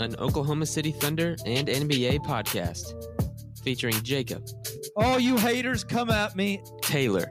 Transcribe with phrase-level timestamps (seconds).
[0.00, 2.94] an Oklahoma City Thunder and NBA podcast
[3.62, 4.42] featuring Jacob,
[4.96, 6.62] All you haters, come at me.
[6.80, 7.28] Tayler,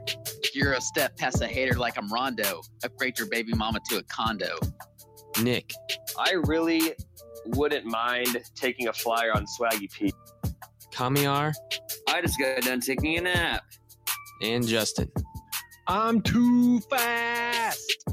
[0.54, 2.62] You're a step past a hater like I'm Rondo.
[2.84, 4.56] Upgrade your baby mama to a condo.
[5.42, 5.72] Nick,
[6.16, 6.92] I really
[7.46, 10.12] wouldn't mind taking a flyer on Swaggy P.
[10.92, 11.52] Kamiar,
[12.08, 13.64] I just got done taking a nap.
[14.42, 15.10] and Justin.
[15.88, 18.04] I'm too fast.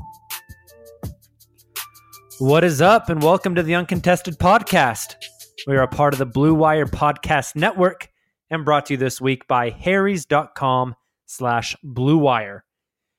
[2.40, 5.16] What is up, and welcome to the Uncontested Podcast.
[5.66, 8.10] We are a part of the Blue Wire Podcast Network
[8.50, 12.64] and brought to you this week by harrys.com slash Blue Wire.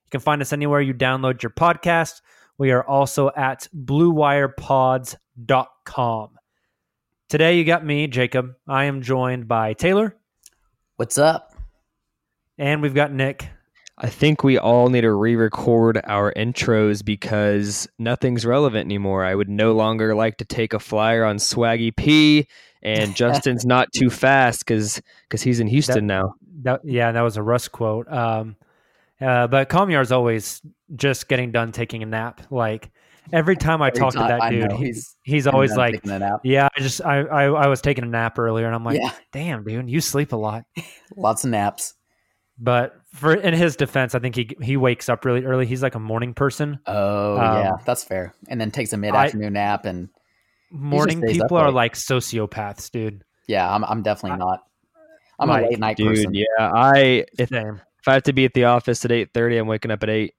[0.06, 2.20] You can find us anywhere you download your podcast.
[2.58, 6.30] We are also at bluewirepods.com.
[7.28, 8.54] Today you got me, Jacob.
[8.68, 10.12] I am joined by Tayler,
[10.96, 11.54] What's up?
[12.56, 13.48] and we've got Nick.
[14.00, 19.24] I think we all need to re-record our intros because nothing's relevant anymore.
[19.24, 22.46] I would no longer like to take a flyer on Swaggy P,
[22.82, 26.34] and Justin's not too fast because because he's in Houston now.
[26.62, 28.06] That, yeah, that was a Russ quote.
[28.12, 28.56] Um,
[29.20, 30.62] uh, but Kamiar's always
[30.94, 32.42] just getting done taking a nap.
[32.50, 32.90] Like
[33.32, 35.54] every time I Every talk time- to that I dude, know, he- he's he's, getting
[35.56, 36.40] always like, taking a nap.
[36.44, 39.10] "Yeah, I just I, I I was taking a nap earlier," and I'm like, Yeah.
[39.32, 40.64] "Damn, dude, you sleep a lot."
[41.16, 41.94] Lots of naps.
[42.60, 45.66] But for in his defense, I think he he wakes up really early.
[45.66, 46.78] He's like a morning person.
[46.86, 48.34] Oh Um, yeah, that's fair.
[48.48, 50.08] And then takes a mid-afternoon nap, and
[50.70, 53.24] Morning people are like sociopaths, dude.
[53.46, 54.64] yeah, I'm I'm definitely not.
[55.38, 56.34] I'm like, a late night Dude, person.
[56.34, 57.80] yeah, I if, Same.
[58.00, 60.10] if I have to be at the office at eight thirty, I'm waking up at
[60.10, 60.34] eight.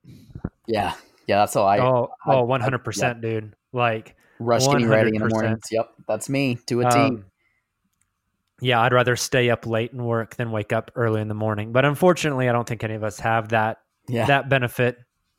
[0.67, 0.93] yeah,
[1.25, 1.37] yeah.
[1.37, 3.55] That's all I oh, I- oh, 100 percent, dude.
[3.73, 5.31] Like, rush getting ready in the 100%.
[5.31, 5.63] mornings.
[5.71, 7.17] Yep, that's me to a T.
[8.61, 11.71] Yeah, I'd rather stay up late and work than wake up early in the morning.
[11.71, 14.97] But unfortunately, I don't think any of us have that yeah, that benefit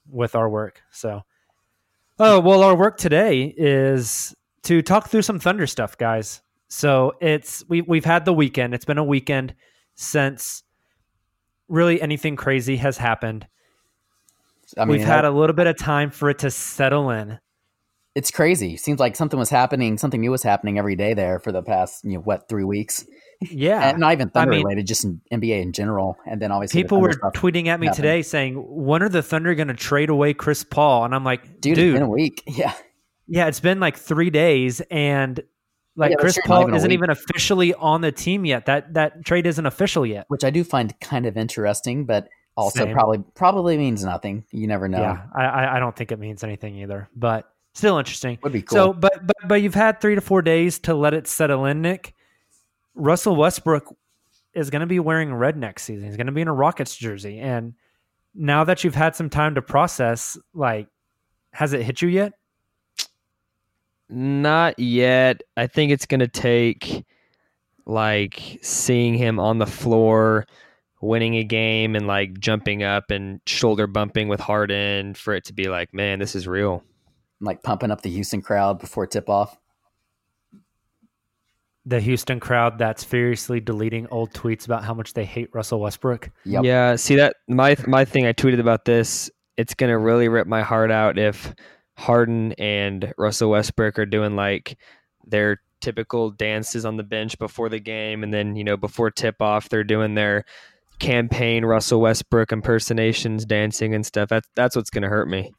[0.08, 0.82] with our work.
[0.90, 1.22] So,
[2.18, 6.40] oh well, our work today is to talk through some Thunder stuff, guys.
[6.68, 8.74] So it's we we've had the weekend.
[8.74, 9.54] It's been a weekend
[9.94, 10.62] since
[11.68, 13.46] really anything crazy has happened.
[14.76, 17.40] I mean, we've had a little bit of time for it to settle in.
[18.14, 18.76] It's crazy.
[18.76, 22.04] Seems like something was happening, something new was happening every day there for the past
[22.04, 23.06] you know what three weeks,
[23.40, 26.16] Yeah, and not even I Thunder mean- related, just in NBA in general.
[26.26, 27.94] And then obviously people were tweeting at me happened.
[27.96, 31.60] today saying, "When are the Thunder going to trade away Chris Paul?" And I'm like,
[31.60, 32.42] dude, "Dude, it's been a week.
[32.48, 32.72] Yeah,
[33.28, 35.40] yeah, it's been like three days, and
[35.96, 38.66] like Yeah, Chris sure, Paul even isn't even officially on the team yet.
[38.66, 40.24] That that trade isn't official yet.
[40.28, 42.92] which I do find kind of interesting, but also Same.
[42.94, 44.44] probably probably means nothing.
[44.50, 44.98] You never know.
[45.00, 48.38] Yeah, I, I I don't think it means anything either, but still interesting.
[48.42, 48.76] Would be cool.
[48.76, 51.82] So, but but but you've had three to four days to let it settle in,
[51.82, 52.14] Nick.
[52.94, 53.94] Russell Westbrook
[54.54, 56.06] is going to be wearing red next season.
[56.06, 57.74] He's going to be in a Rockets jersey, and
[58.34, 60.88] now that you've had some time to process, like,
[61.52, 62.32] has it hit you yet?
[64.08, 65.42] Not yet.
[65.56, 67.04] I think it's gonna take
[67.86, 70.46] like seeing him on the floor
[71.00, 75.52] winning a game and like jumping up and shoulder bumping with Harden for it to
[75.52, 76.84] be like, man, this is real.
[77.40, 79.56] Like pumping up the Houston crowd before tip off.
[81.86, 86.30] the Houston crowd that's furiously deleting old tweets about how much they hate Russell Westbrook.
[86.44, 90.46] Yeah, see that my my thing I tweeted about this, it's going to really rip
[90.46, 91.54] my heart out if
[91.96, 94.78] Harden and Russell Westbrook are doing like
[95.26, 99.40] their typical dances on the bench before the game and then, you know, before tip
[99.40, 100.44] off they're doing their
[100.98, 104.28] campaign Russell Westbrook impersonations, dancing and stuff.
[104.28, 105.50] That's that's what's going to hurt me.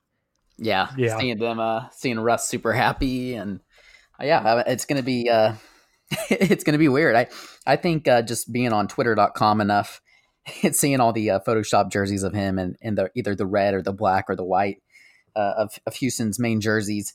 [0.63, 1.18] Yeah, Yeah.
[1.19, 3.60] seeing them, uh, seeing Russ super happy, and
[4.19, 5.54] uh, yeah, uh, it's gonna be, uh,
[6.30, 7.16] it's gonna be weird.
[7.16, 7.28] I,
[7.66, 10.02] I think uh, just being on Twitter.com enough,
[10.63, 13.74] and seeing all the uh, Photoshop jerseys of him and and the either the red
[13.74, 14.81] or the black or the white
[15.36, 17.13] uh, of of Houston's main jerseys,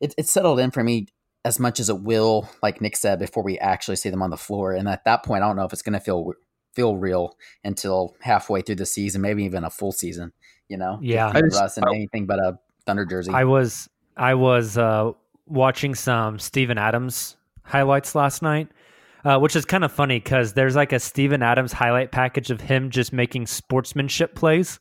[0.00, 1.06] it, it's settled in for me
[1.44, 4.36] as much as it will, like Nick said, before we actually see them on the
[4.36, 4.72] floor.
[4.72, 6.32] And at that point, I don't know if it's gonna feel
[6.74, 10.32] feel real until halfway through the season, maybe even a full season.
[10.68, 11.26] You know, Yeah.
[11.32, 13.32] Just I just- Russ and anything but a Thunder jersey.
[13.32, 15.12] I was I was uh,
[15.46, 18.68] watching some Steven Adams highlights last night,
[19.24, 22.60] uh, which is kind of funny because there's like a Steven Adams highlight package of
[22.60, 24.78] him just making sportsmanship plays.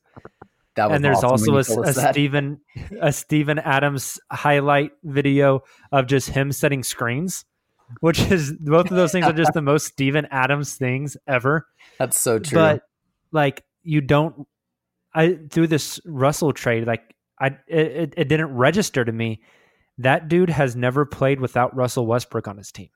[0.75, 1.93] That was and there's awesome also a, a.
[1.93, 2.59] Steven
[3.01, 7.45] a Steven Adams highlight video of just him setting screens,
[8.01, 11.65] which is both of those things are just the most Steven Adams things ever.
[11.97, 12.57] That's so true.
[12.57, 12.83] But
[13.31, 14.47] like you don't
[15.13, 19.41] I through this Russell trade, like I it, it, it didn't register to me.
[19.97, 22.89] That dude has never played without Russell Westbrook on his team.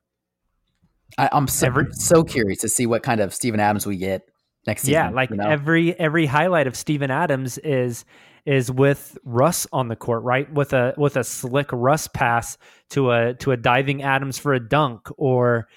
[1.17, 4.23] I, I'm so, Every- so curious to see what kind of Steven Adams we get
[4.67, 4.93] next season.
[4.93, 5.47] yeah, like you know?
[5.49, 8.05] every every highlight of Steven Adams is
[8.45, 10.51] is with Russ on the court, right?
[10.53, 12.57] With a with a slick Russ pass
[12.91, 15.67] to a to a diving Adams for a dunk or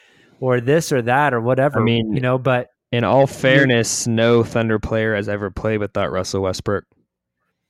[0.41, 1.81] or this or that or whatever.
[1.81, 6.11] I mean, you know, but In all fairness, no Thunder player has ever played without
[6.13, 6.85] Russell Westbrook.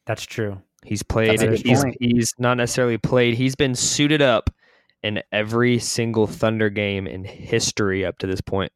[0.06, 0.60] that's true.
[0.84, 1.31] He's played.
[1.31, 1.96] That's a good He's point.
[2.00, 3.34] he's not necessarily played.
[3.34, 4.50] He's been suited up
[5.02, 8.73] in every single Thunder game in history up to this point.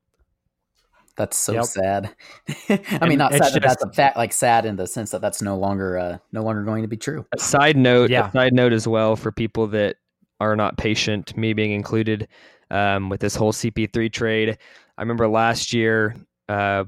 [1.17, 1.65] that's so Yep.
[1.65, 2.15] sad.
[2.69, 3.55] I And mean, not it's sad.
[3.55, 4.17] That that's a fact.
[4.17, 6.97] Like sad in the sense that that's no longer uh, no longer going to be
[6.97, 7.25] true.
[7.35, 8.29] A side note, Yeah.
[8.29, 9.97] a side note as well for people that
[10.41, 12.29] are not patient, me being included,
[12.71, 14.59] um, with this whole CP3 trade.
[14.99, 16.15] I remember last year
[16.49, 16.85] uh,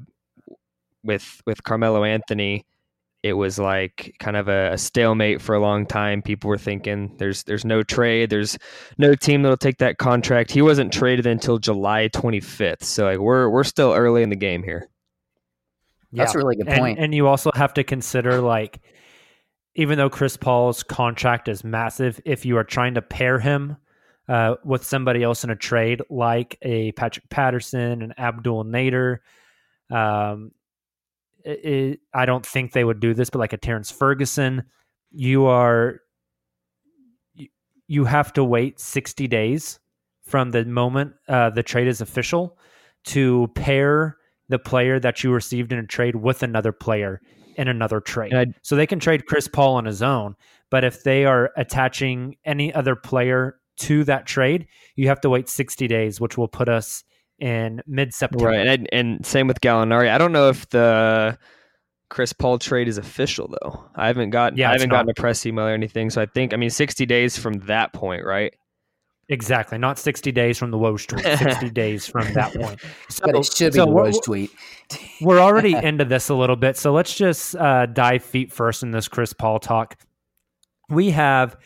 [1.02, 2.66] with with Carmelo Anthony,
[3.22, 6.22] it was like kind of a, a stalemate for a long time.
[6.22, 8.56] People were thinking there's there's no trade, there's
[8.96, 10.50] no team that'll take that contract.
[10.50, 14.62] He wasn't traded until July 25th, so like we're we're still early in the game
[14.62, 14.88] here.
[16.12, 16.98] That's a really good and, point.
[16.98, 18.80] And you also have to consider like
[19.74, 23.76] even though Chris Paul's contract is massive, if you are trying to pair him
[24.28, 29.18] uh, with somebody else in a trade, like a Patrick Patterson and Abdel Nader,
[29.90, 30.50] um,
[31.48, 34.64] it, it- I don't think they would do this, but like a Terrence Ferguson,
[35.10, 36.00] you are
[37.34, 37.48] you,
[37.86, 39.78] you have to wait sixty days
[40.26, 42.58] from the moment uh, the trade is official
[43.04, 44.16] to pair
[44.48, 47.20] the player that you received in a trade with another player
[47.56, 48.34] in another trade.
[48.34, 50.36] I- so they can trade Chris Paul on his own,
[50.70, 54.66] but if they are attaching any other player to that trade,
[54.96, 57.04] you have to wait 60 days, which will put us
[57.38, 58.46] in mid September.
[58.46, 60.10] Right, and and same with Gallinari.
[60.10, 61.38] I don't know if the
[62.10, 63.84] Chris Paul trade is official though.
[63.94, 66.10] I haven't gotten Yeah, I haven't gotten a press email or anything.
[66.10, 68.52] So I think I mean sixty days from that point, right?
[69.30, 69.76] Exactly.
[69.76, 72.80] Not 60 days from the Woj tweet, 60 days from that point.
[73.10, 74.50] So, but it should be so the we're- Woj tweet.
[75.20, 78.90] we're already into this a little bit, so let's just uh, dive feet first in
[78.90, 79.98] this Chris Paul talk.
[80.88, 81.56] We have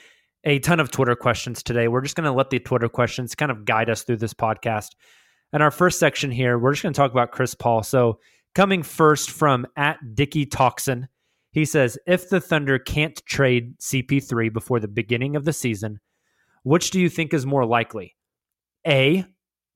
[0.42, 1.86] a ton of Twitter questions today.
[1.86, 4.88] We're just going to let the Twitter questions kind of guide us through this podcast.
[5.52, 7.82] And our first section here, we're just going to talk about Chris Paul.
[7.82, 8.18] So,
[8.54, 11.08] coming first from at Dicky Toxin,
[11.52, 16.00] he says, if the Thunder can't trade CP3 before the beginning of the season,
[16.62, 18.16] which do you think is more likely?
[18.86, 19.24] A.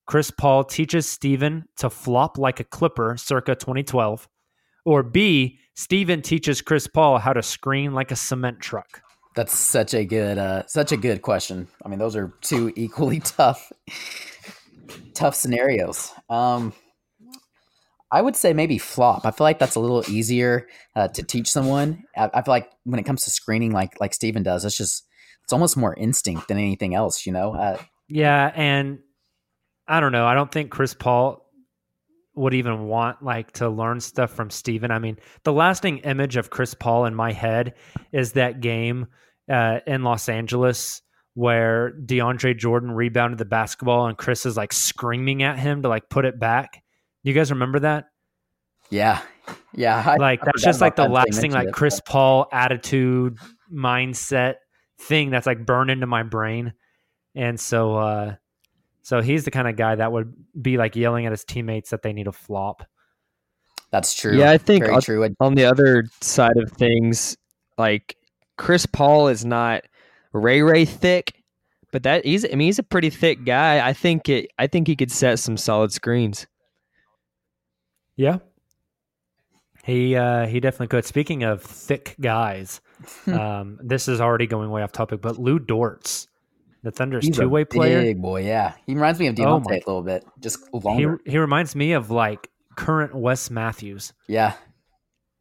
[0.06, 4.28] Chris Paul teaches Steven to flop like a clipper circa 2012.
[4.85, 5.59] Or B.
[5.75, 9.02] Steven teaches Chris Paul how to screen like a cement truck.
[9.35, 11.68] That's such a good uh, such a good question.
[11.85, 13.71] I mean, those are two equally tough
[15.14, 16.12] tough scenarios.
[16.28, 16.73] Um,
[18.11, 19.26] I would say maybe flop.
[19.26, 22.05] I feel like that's a little easier uh, to teach someone.
[22.16, 25.05] I, I feel like when it comes to screening, like like Steven does, it's just
[25.43, 27.26] it's almost more instinct than anything else.
[27.26, 27.78] You know, uh,
[28.09, 29.00] Yeah, and
[29.88, 30.26] I don't know.
[30.26, 31.43] I don't think Chris Paul
[32.35, 34.90] would even want like to learn stuff from Steven.
[34.90, 37.75] I mean, the lasting image of Chris Paul in my head
[38.12, 39.07] is that game
[39.50, 41.02] uh, in Los Angeles
[41.37, 46.09] where DeAndre Jordan rebounded the basketball and Chris is like screaming at him to like
[46.09, 46.83] put it back.
[47.23, 48.07] You guys remember that?
[48.88, 49.21] yeah,
[49.75, 50.02] yeah.
[50.07, 51.75] I- like I that's just like the about that until you lasting like it.
[51.75, 53.37] Chris Paul attitude
[53.71, 54.55] mindset
[54.99, 56.73] thing that's like burned into my brain.
[57.35, 58.35] And so uh
[59.02, 62.00] So he's the kind of guy that would be like yelling at his teammates that
[62.02, 62.83] they need a flop.
[63.90, 64.38] That's true.
[64.38, 65.35] Yeah, I think Very on, true.
[65.40, 67.37] on the other side of things,
[67.76, 68.16] like
[68.57, 69.83] Chris Paul is not
[70.40, 71.43] Ray Ray thick,
[71.93, 73.87] but that he's I mean he's a pretty thick guy.
[73.87, 76.47] I think it I think he could set some solid screens.
[78.16, 78.38] Yeah.
[79.85, 81.05] He uh, he definitely could.
[81.05, 82.81] Speaking of thick guys,
[83.28, 86.26] um, this is already going way off topic, but Lu Dort,
[86.83, 88.75] the Thunder's two way player, Big boy, yeah.
[88.85, 92.11] He reminds me of Oh Deontay a little bit, just he he reminds me of
[92.11, 94.12] like current Wes Matthews.
[94.26, 94.55] yeah,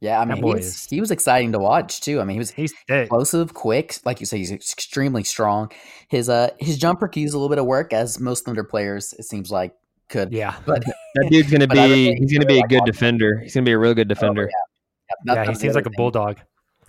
[0.01, 0.19] yeah.
[0.19, 2.19] I mean, boy he's, is- he was exciting to watch too.
[2.21, 3.03] I mean, he was He's thick.
[3.03, 3.97] explosive, quick.
[4.05, 5.71] Like you say, he's extremely strong.
[6.09, 9.13] His uh his jumper could use a little bit of work, as most Thunder players
[9.13, 9.73] it seems like
[10.09, 10.31] could.
[10.33, 12.69] Yeah, but That dude's gonna But I would be think he's gonna be a like,
[12.69, 13.39] good all- defender.
[13.39, 14.45] He's gonna be a real good defender.
[14.45, 16.37] that- yeah, he that's the seems other like a bulldog.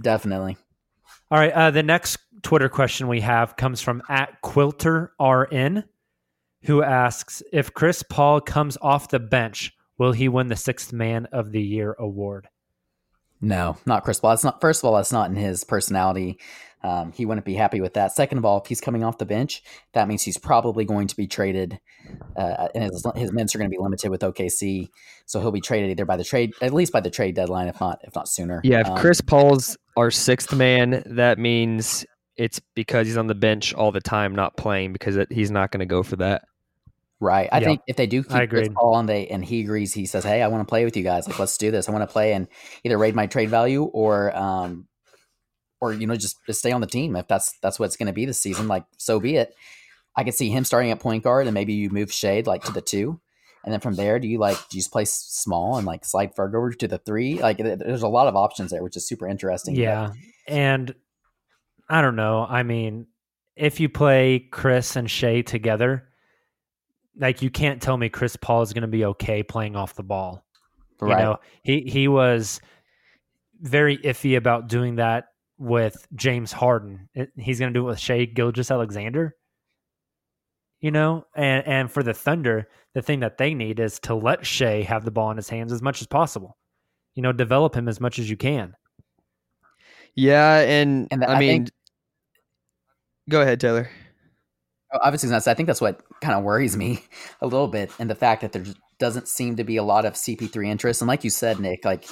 [0.02, 0.56] Definitely.
[1.30, 1.52] All right.
[1.52, 5.84] Uh, the next Twitter question we have comes from at Quilter RN,
[6.64, 11.26] who asks if Chris Paul comes off the bench, will he win the Sixth Man
[11.32, 12.48] of the Year award?
[13.40, 14.32] No, not Chris Paul.
[14.32, 14.60] It's not.
[14.60, 16.38] First of all, that's not in his personality.
[16.82, 18.12] Um, he wouldn't be happy with that.
[18.12, 19.62] Second of all, if he's coming off the bench,
[19.92, 21.80] that means he's probably going to be traded,
[22.36, 24.88] uh, and his his minutes are going to be limited with OKC.
[25.26, 27.80] So he'll be traded either by the trade, at least by the trade deadline, if
[27.80, 28.60] not if not sooner.
[28.62, 33.34] Yeah, if Um, Chris Paul's our sixth man, that means it's because he's on the
[33.34, 36.44] bench all the time, not playing, because it, he's not going to go for that.
[37.18, 37.48] Right.
[37.50, 38.68] I think if they do keep Chris.
[38.74, 41.02] Paul and they and he agrees, he says, "Hey, I want to play with you
[41.02, 41.26] guys.
[41.26, 41.88] Like, let's do this.
[41.88, 42.46] I want to play and
[42.84, 44.86] either raid my trade value or, um,
[45.80, 47.16] or you know, just, just stay on the team.
[47.16, 49.54] If that's that's what it's going to be this season, like so be it.
[50.14, 52.72] I could see him starting at point guard and maybe you move Shade like to
[52.72, 53.18] the two,
[53.64, 56.34] and then from there, do you like do you just play small and like slide
[56.36, 57.38] Ferg over to the three?
[57.40, 59.74] Like, there's a lot of options there, which is super interesting.
[59.74, 60.10] but- Yeah.
[60.48, 60.94] And
[61.88, 62.46] I don't know.
[62.48, 63.06] I mean,
[63.56, 66.05] if you play Chris and Shai together,
[67.18, 70.02] like you can't tell me Chris Paul is going to be okay playing off the
[70.02, 70.44] ball.
[71.02, 72.60] You know, he he was
[73.60, 75.26] very iffy about doing that
[75.58, 77.08] with James Harden.
[77.14, 79.34] It- he's going to do it with Shai Gilgeous-Alexander.
[80.80, 84.44] You know, and and for the Thunder, the thing that they need is to let
[84.46, 86.56] Shai have the ball in his hands as much as possible.
[87.14, 88.74] You know, develop him as much as you can.
[90.14, 91.70] Yeah, and, And I I mean, think-
[93.30, 93.88] go ahead, Tayler.
[94.92, 97.04] Oh, Obviously, that's, I think that's what kind of worries me
[97.40, 98.64] a little bit, and the fact that there
[98.98, 101.00] doesn't seem to be a lot of CP3 interest.
[101.00, 102.04] And like you said, Nick, like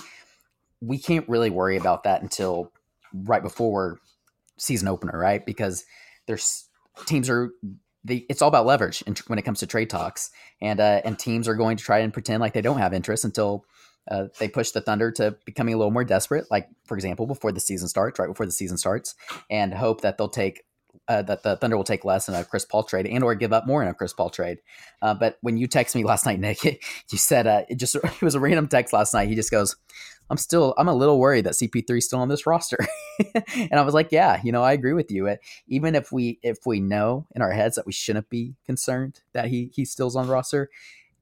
[0.80, 2.72] we can't really worry about that until
[3.12, 3.98] right before
[4.58, 5.44] season opener, right?
[5.44, 5.84] Because
[6.26, 6.68] there's
[7.06, 7.50] teams are
[8.04, 11.48] the it's all about leverage when it comes to trade talks, and uh, and teams
[11.48, 13.64] are going to try and pretend like they don't have interest until
[14.10, 17.52] uh, they push the Thunder to becoming a little more desperate, like for example, before
[17.52, 19.14] the season starts, right before the season starts,
[19.48, 20.64] and hope that they'll take
[21.08, 23.52] uh, that the Thunder will take less in a Chris Paul trade and or give
[23.52, 24.58] up more in a Chris Paul trade.
[25.02, 28.22] Uh, but when you text me last night, Nick, you said uh, it just it
[28.22, 29.28] was a random text last night.
[29.28, 29.76] He just goes,
[30.30, 32.78] "I'm still I'm a little worried that CP3 is still on this roster,"
[33.54, 35.28] and I was like, "Yeah, you know, I agree with you.
[35.28, 39.20] Uh, Even if we if we know in our heads that we shouldn't be concerned
[39.32, 40.70] that he he still's on the roster."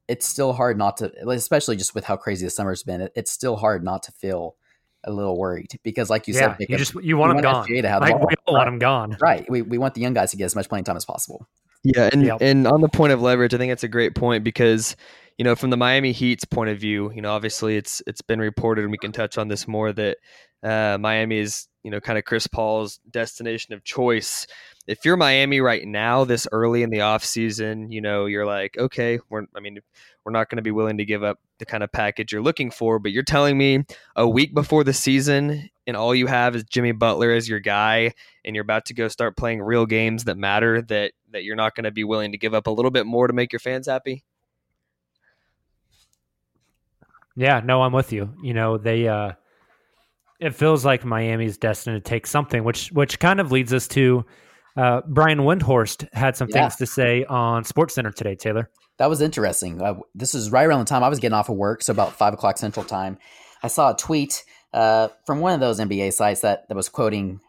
[0.09, 2.99] It's still hard not to, especially just with how crazy the summer's been.
[2.99, 4.57] It, it's still hard not to feel
[5.03, 7.67] a little worried because, like you yeah, said, you just you want them gone.
[7.67, 8.73] SGA to have Like, ball, we all want right?
[8.73, 9.17] him gone.
[9.21, 9.45] Right.
[9.49, 11.47] We, we want the young guys to get as much playing time as possible.
[11.83, 12.37] Yeah, and Yep.
[12.41, 14.95] and on the point of leverage, I think that's a great point because
[15.37, 18.39] you know from the Miami Heat's point of view, you know obviously it's it's been
[18.39, 20.17] reported, and we can touch on this more that
[20.63, 24.47] uh, Miami is you know kind of Chris Paul's destination of choice.
[24.87, 28.77] If you're Miami right now, this early in the off season, you know you're like,
[28.77, 29.79] okay, we're I mean
[30.23, 32.71] we're not going to be willing to give up the kind of package you're looking
[32.71, 33.83] for, but you're telling me
[34.15, 38.13] a week before the season, and all you have is Jimmy Butler as your guy,
[38.43, 41.75] and you're about to go start playing real games that matter that that you're not
[41.75, 43.87] going to be willing to give up a little bit more to make your fans
[43.87, 44.23] happy
[47.35, 48.33] Yeah, no, I'm with you.
[48.43, 49.31] You know, they uh
[50.39, 54.25] it feels like Miami's destined to take something, which which kind of leads us to
[54.77, 56.61] uh Brian Windhorst had some Yeah.
[56.61, 58.67] things to say on Sports Center today, Tayler.
[58.97, 59.81] That was interesting.
[59.81, 62.13] Uh, this is right around the time I was getting off of work, so about
[62.13, 63.17] five o'clock Central Time.
[63.63, 67.39] I saw a tweet uh, from one of those NBA sites that, that was quoting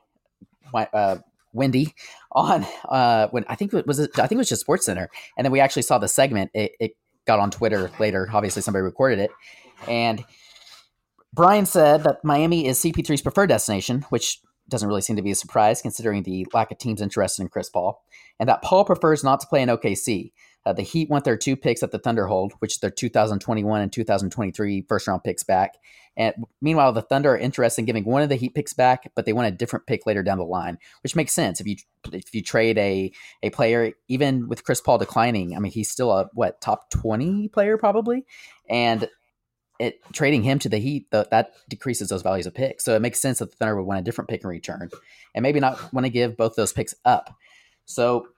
[0.72, 1.16] uh,
[1.52, 1.94] Windy
[2.32, 5.44] on uh, when I think it was I think it was just Sports Center, and
[5.44, 6.50] then we actually saw the segment.
[6.52, 6.96] It, it
[7.26, 8.28] got on Twitter later.
[8.32, 9.30] Obviously, somebody recorded it,
[9.88, 10.24] and
[11.32, 15.34] Brian said that Miami is CP3's preferred destination, which doesn't really seem to be a
[15.34, 18.02] surprise considering the lack of teams interested in Chris Paul,
[18.40, 20.32] and that Paul prefers not to play in OKC.
[20.66, 23.80] Uh, the Heat want their two picks that the Thunder hold, which is their 2021
[23.80, 25.74] and 2023 first round picks back.
[26.16, 29.26] And meanwhile, the Thunder are interested in giving one of the Heat picks back, but
[29.26, 31.76] they want a different pick later down the line, which makes sense if you
[32.12, 35.56] if you trade a a player, even with Chris Paul declining.
[35.56, 38.24] I mean, he's still a what top 20 player probably,
[38.68, 39.08] and
[39.80, 42.84] it trading him to the Heat the, that decreases those values of picks.
[42.84, 44.88] So it makes sense that the Thunder would want a different pick in return,
[45.34, 47.36] and maybe not want to give both those picks up.
[47.86, 48.28] So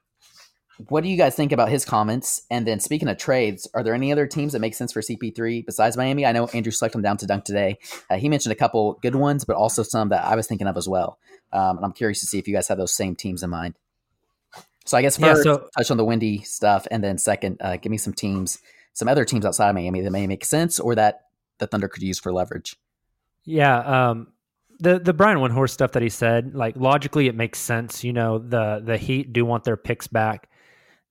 [0.89, 2.43] what do you guys think about his comments?
[2.51, 5.65] And then speaking of trades, are there any other teams that make sense for CP3
[5.65, 6.27] besides Miami?
[6.27, 7.79] I know Andrew selected him down to dunk today.
[8.11, 10.77] Uh, he mentioned a couple good ones, but also some that I was thinking of
[10.77, 11.19] as well.
[11.53, 13.75] Um, and I'm curious to see if you guys have those same teams in mind.
[14.85, 17.77] So I guess first, yeah, so, touch on the windy stuff, and then second, uh,
[17.77, 18.59] give me some teams,
[18.93, 21.23] some other teams outside of Miami that may make sense or that
[21.59, 22.77] the Thunder could use for leverage.
[23.45, 24.29] Yeah, um,
[24.79, 28.05] the the Brian Windhorst stuff that he said, like logically, it makes sense.
[28.05, 30.49] You know, the the Heat do want their picks back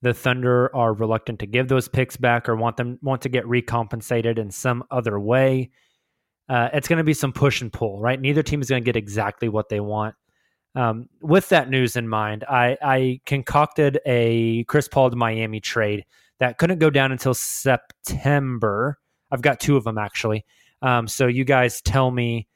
[0.01, 3.47] the Thunder are reluctant to give those picks back or want them want to get
[3.47, 5.71] recompensated in some other way.
[6.47, 8.19] Uh, it's going to be some push and pull, right?
[8.19, 10.15] Neither team is going to get exactly what they want.
[10.75, 16.05] Um, with that news in mind, I, I concocted a Chris Paul to Miami trade
[16.39, 18.99] that couldn't go down until September.
[19.31, 20.45] I've got two of them actually.
[20.81, 22.47] Um, so you guys tell me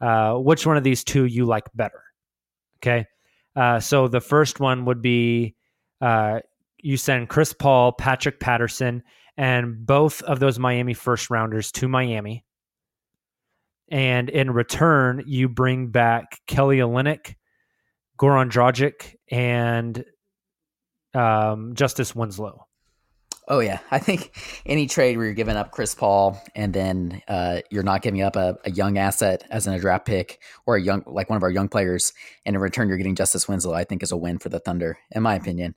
[0.00, 2.02] uh, which one of these two you like better.
[2.80, 3.06] Okay.
[3.56, 5.54] Uh, so the first one would be
[6.00, 6.40] uh,
[6.80, 9.02] you send Chris Paul, Patrick Patterson,
[9.36, 12.44] and both of those Miami first rounders to Miami.
[13.90, 17.34] And in return, you bring back Kelly Olynyk,
[18.18, 20.04] Goran Dragic, and
[21.14, 22.68] um, Justice Winslow.
[23.50, 27.60] Oh yeah, I think any trade where you're giving up Chris Paul and then uh,
[27.70, 30.82] you're not giving up a, a, young asset as in a draft pick or a
[30.82, 32.12] young like one of our young players,
[32.44, 34.98] and in return you're getting Justice Winslow, I think is a win for the Thunder,
[35.12, 35.74] in my opinion.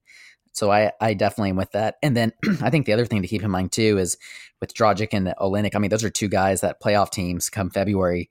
[0.54, 1.96] So I, I definitely am with that.
[2.04, 4.18] And then I think the other thing to keep in mind too is
[4.60, 5.76] with Dragic and Olynyk.
[5.76, 8.30] I mean, those are two guys that playoff teams come February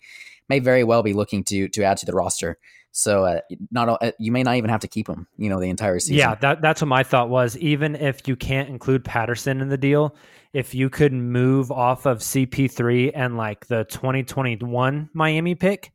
[0.49, 2.59] may very well be looking to to add to the roster.
[2.93, 5.71] So uh, not uh, you may not even have to keep them, you know, the
[5.71, 6.17] entire season.
[6.17, 7.57] Yeah, that, that's what my thought was.
[7.59, 10.17] Even if you can't include Patterson in the deal,
[10.53, 15.93] if you could move off of CP3 and like the 2021 Miami pick,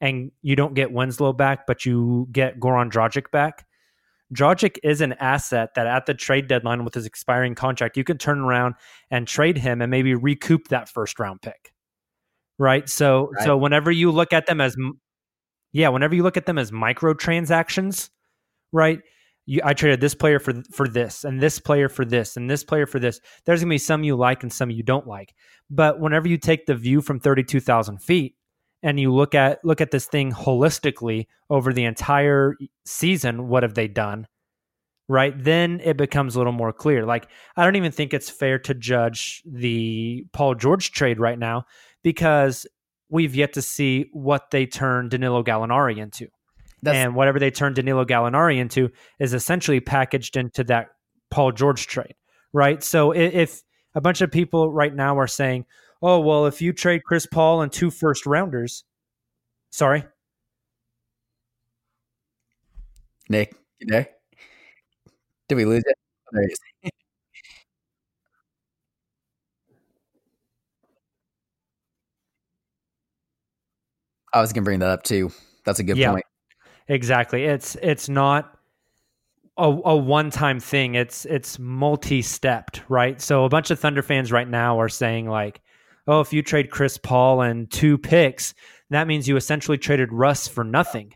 [0.00, 3.65] and you don't get Winslow back, but you get Goran Dragic back,
[4.34, 8.18] Dragic is an asset that at the trade deadline with his expiring contract, you can
[8.18, 8.74] turn around
[9.10, 11.72] and trade him and maybe recoup that first round pick.
[12.58, 12.88] Right.
[12.88, 13.44] So, right.
[13.44, 14.76] so whenever you look at them as,
[15.72, 18.10] yeah, whenever you look at them as microtransactions,
[18.72, 19.00] right?
[19.44, 22.64] You, I traded this player for for this, and this player for this, and this
[22.64, 23.20] player for this.
[23.44, 25.34] There's gonna be some you like and some you don't like.
[25.70, 28.35] But whenever you take the view from thirty two thousand feet,
[28.86, 33.74] and you look at look at this thing holistically over the entire season what have
[33.74, 34.26] they done
[35.08, 35.34] right?
[35.40, 37.04] Then it becomes a little more clear.
[37.04, 41.64] Like i don't even think it's fair to judge the paul george trade right now
[42.02, 42.66] because
[43.08, 46.28] we've yet to see what they turn danilo gallinari into.
[46.82, 50.88] That's- and whatever they turn danilo gallinari into is essentially packaged into that
[51.30, 52.14] paul george trade
[52.52, 52.82] right?
[52.82, 53.62] So if
[53.94, 55.66] a bunch of people right now are saying
[56.02, 58.84] oh well, if you trade Chris Paul and two first rounders,
[59.70, 60.04] sorry,
[63.28, 64.08] Nick, you there?
[65.48, 65.96] Did we lose it?
[66.34, 66.90] Oh,
[74.32, 75.30] I was gonna bring that up too.
[75.64, 76.24] That's a good yeah, point.
[76.88, 77.44] Exactly.
[77.44, 78.58] It's it's not
[79.56, 80.94] a, a one time thing.
[80.94, 83.20] It's it's multi stepped, right?
[83.20, 85.60] So a bunch of Thunder fans right now are saying like,
[86.06, 88.54] oh, if you trade Chris Paul and two picks,
[88.90, 91.14] that means you essentially traded Russ for nothing.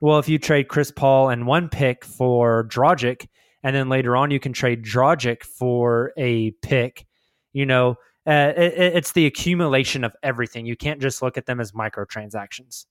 [0.00, 3.26] Well, if you trade Chris Paul and one pick for Dragic,
[3.62, 7.06] and then later on you can trade Dragic for a pick,
[7.52, 10.66] you know, uh, it, it's the accumulation of everything.
[10.66, 12.84] You can't just look at them as microtransactions.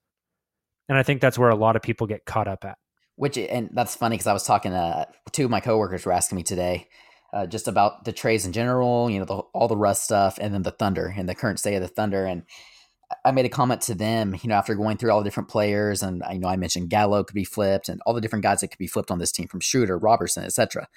[0.90, 2.78] And I think that's where a lot of people get caught up at.
[3.16, 6.38] Which, and that's funny because I was talking to two of my coworkers were asking
[6.38, 6.88] me today
[7.34, 10.54] uh, just about the trades in general, you know, the, all the Russ stuff, and
[10.54, 12.26] then the Thunder and the current state of the Thunder.
[12.26, 12.44] And
[13.24, 16.04] I made a comment to them, you know, after going through all the different players,
[16.04, 18.70] and I know I mentioned Gallo could be flipped, and all the different guys that
[18.70, 20.88] could be flipped on this team, from Schroeder, Robertson, etc.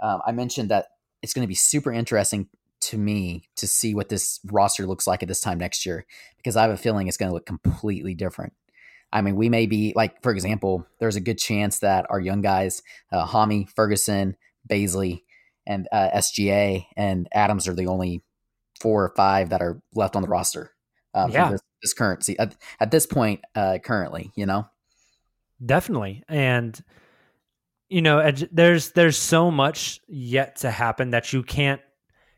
[0.00, 0.86] Um, I mentioned that
[1.22, 2.48] it's going to be super interesting
[2.80, 6.56] to me to see what this roster looks like at this time next year because
[6.56, 8.52] I have a feeling it's going to look completely different.
[9.12, 12.42] I mean, we may be like, for example, there's a good chance that our young
[12.42, 14.36] guys, uh, Hami, Ferguson,
[14.68, 15.22] Bazley,
[15.68, 18.24] and uh, SGA and Adams are the only
[18.80, 20.72] four or five that are left on the roster.
[21.14, 21.50] Uh, yeah.
[21.52, 24.66] This, this currency at, at, this point, uh, currently, you know,
[25.64, 26.24] definitely.
[26.28, 26.78] And
[27.88, 31.80] you know, there's there's so much yet to happen that you can't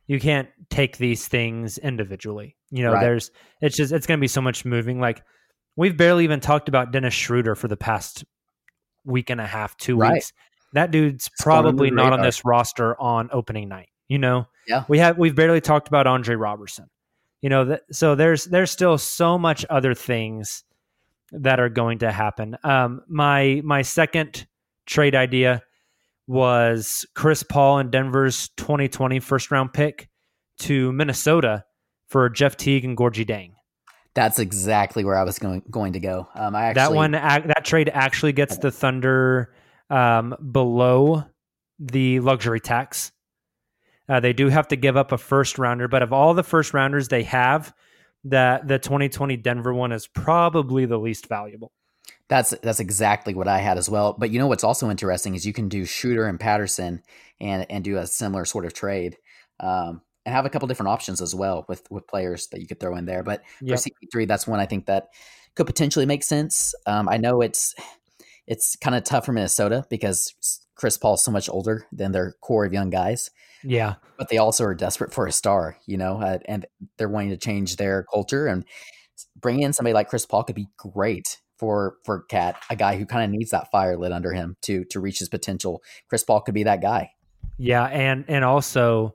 [0.06, 2.56] you can't take these things individually.
[2.70, 3.00] You know, Right.
[3.00, 5.00] there's it's just it's going to be so much moving.
[5.00, 5.22] Like
[5.76, 8.24] we've barely even talked about Dennis Schroeder for the past
[9.04, 10.14] week and a half, two Right.
[10.14, 10.32] weeks.
[10.72, 13.88] That dude's probably not on this roster on opening night.
[14.08, 14.84] You know, Yeah.
[14.88, 16.86] we have we've barely talked about Andre Robertson.
[17.42, 20.64] You know, that, so there's there's still so much other things
[21.32, 22.56] that are going to happen.
[22.64, 24.46] Um, my my second
[24.86, 25.62] trade idea
[26.26, 30.08] was Chris Paul and Denver's 2020 first round pick
[30.60, 31.64] to Minnesota
[32.08, 33.52] for Jeff Teague and Gorgui Dieng.
[34.14, 36.28] That's exactly where I was going going to go.
[36.34, 39.54] Um, I actually that one that trade actually gets the Thunder
[39.90, 41.24] um, below
[41.78, 43.12] the luxury tax.
[44.08, 46.74] Uh, they do have to give up a first rounder, but of all the first
[46.74, 47.72] rounders they have,
[48.24, 51.72] that the 2020 Denver one is probably the least valuable.
[52.28, 54.14] That's that's exactly what I had as well.
[54.18, 57.02] But you know what's also interesting is you can do Schroeder and Patterson
[57.40, 59.16] and and do a similar sort of trade,
[59.58, 62.78] um, and have a couple different options as well with with players that you could
[62.78, 63.22] throw in there.
[63.22, 63.78] But Yep.
[63.78, 65.08] for CP3, that's one I think that
[65.54, 66.74] could potentially make sense.
[66.86, 67.74] Um, I know it's
[68.50, 70.34] it's kind of tough for Minnesota because
[70.74, 73.30] Chris Paul's so much older than their core of young guys.
[73.62, 73.94] Yeah.
[74.18, 77.36] but they also are desperate for a star, you know, uh, and they're wanting to
[77.36, 78.64] change their culture and
[79.36, 83.06] bring in somebody like Chris Paul could be great for for KAT, a guy who
[83.06, 85.82] kind of needs that fire lit under him to to reach his potential.
[86.08, 87.12] Chris Paul could be that guy.
[87.58, 89.14] Yeah, and and also,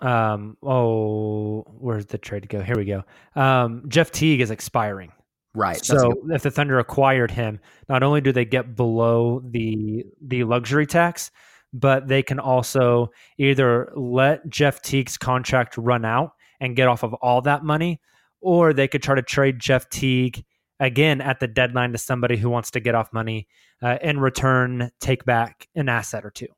[0.00, 2.62] um, oh, where's the trade go?
[2.62, 3.04] Here we go.
[3.36, 5.12] Um, Jeff Teague is expiring.
[5.54, 5.84] Right.
[5.84, 7.58] So if the Thunder acquired him,
[7.88, 11.30] not only do they get below the the luxury tax,
[11.72, 17.14] but they can also either let Jeff Teague's contract run out and get off of
[17.14, 18.00] all that money,
[18.40, 20.44] or they could try to trade Jeff Teague
[20.78, 23.48] again at the deadline to somebody who wants to get off money
[23.82, 26.48] uh, in return, take back an asset or two.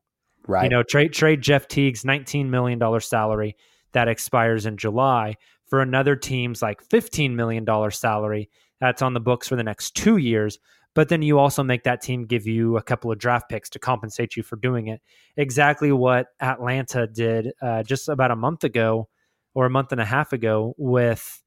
[0.47, 0.65] right.
[0.65, 3.57] You know, trade trade Jeff Teague's nineteen million dollar salary
[3.93, 8.51] that expires in July for another team's like fifteen million dollar salary
[8.83, 10.59] that's on the books for the next two years.
[10.93, 13.79] But then you also make that team give you a couple of draft picks to
[13.79, 15.01] compensate you for doing it.
[15.37, 19.09] Exactly what Atlanta did uh, just about a month ago
[19.55, 21.43] or a month and a half ago with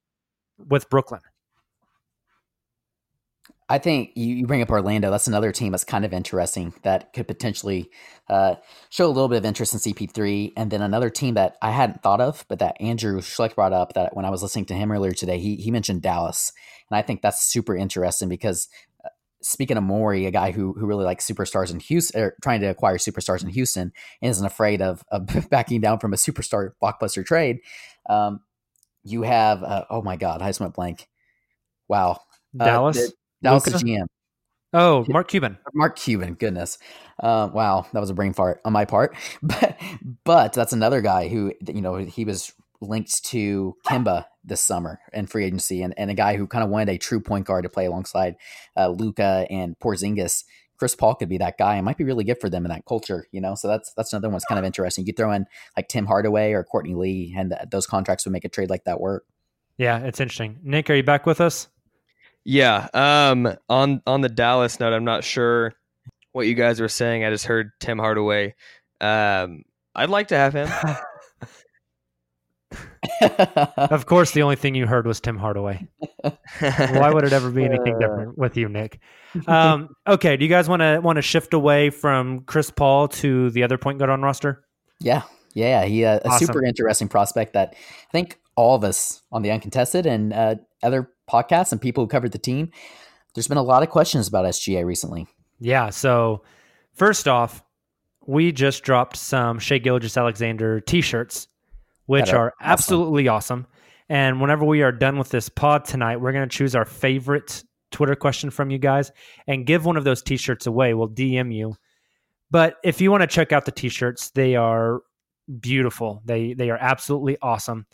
[0.57, 1.21] with Brooklyn.
[3.67, 5.09] I think you, bring up Orlando.
[5.09, 7.89] That's another team that's kind of interesting that could potentially
[8.29, 8.55] uh,
[8.91, 10.53] show a little bit of interest in CP3.
[10.55, 13.93] And then another team that I hadn't thought of, but that Andrew Schleck brought up
[13.93, 16.53] that when I was listening to him earlier today, he, he mentioned Dallas.
[16.89, 18.67] And I think that's super interesting because
[19.03, 19.09] uh,
[19.41, 22.67] speaking of Morey, a guy who, who really likes superstars in Houston, or trying to
[22.67, 27.25] acquire superstars in Houston, and isn't afraid of, of backing down from a superstar blockbuster
[27.25, 27.59] trade.
[28.09, 28.41] Um,
[29.03, 31.07] you have, uh, oh my God, I just went blank.
[31.87, 32.21] Wow.
[32.59, 32.97] Uh, Dallas?
[32.97, 33.65] the- Dallas?
[33.65, 34.07] GM.
[34.73, 35.57] Oh, Mark Cuban.
[35.73, 36.77] Mark Cuban, goodness.
[37.21, 39.15] Uh, wow, that was a brain fart on my part.
[39.41, 39.79] But
[40.25, 42.51] but that's another guy who you know he was
[42.87, 46.69] linked to Kemba this summer in free agency, and, and a guy who kind of
[46.69, 48.35] wanted a true point guard to play alongside
[48.77, 50.43] uh, Luka and Porzingis.
[50.77, 52.85] Chris Paul could be that guy and might be really good for them in that
[52.85, 53.55] culture, you know.
[53.55, 55.05] So that's that's another one that's kind of interesting.
[55.05, 55.45] You could throw in
[55.77, 58.83] like Tim Hardaway or Courtney Lee, and th- those contracts would make a trade like
[58.83, 59.25] that work.
[59.77, 60.59] Yeah, it's interesting.
[60.63, 61.67] Nick, are you back with us?
[62.43, 62.87] Yeah.
[62.93, 63.55] Um.
[63.69, 65.73] On on the Dallas note, I'm not sure
[66.33, 67.23] what you guys were saying.
[67.23, 68.55] I just heard Tim Hardaway.
[68.99, 69.63] Um.
[69.95, 70.69] I'd like to have him.
[73.77, 75.87] Of course, the only thing you heard was Tim Hardaway.
[76.59, 78.99] Why would it ever be anything different with you, Nick?
[79.47, 83.49] Um, okay, do you guys want to want to shift away from Chris Paul to
[83.51, 84.63] the other point guard on roster?
[84.99, 86.47] Yeah, yeah, he uh, a Awesome.
[86.47, 91.09] super interesting prospect that I think all of us on the uncontested and uh, other
[91.29, 92.71] podcasts and people who covered the team.
[93.33, 95.27] There's been a lot of questions about SGA recently.
[95.59, 95.89] Yeah.
[95.89, 96.43] So
[96.93, 97.63] first off,
[98.25, 101.47] we just dropped some Shai Gilgeous-Alexander T-shirts,
[102.05, 103.67] which are are absolutely awesome.
[104.09, 107.63] And whenever we are done with this pod tonight, we're going to choose our favorite
[107.91, 109.11] Twitter question from you guys
[109.47, 110.93] and give one of those T-shirts away.
[110.93, 111.75] We'll DM you.
[112.51, 115.01] But if you want to check out the T-shirts, they are
[115.59, 116.21] beautiful.
[116.25, 117.85] They they are absolutely awesome.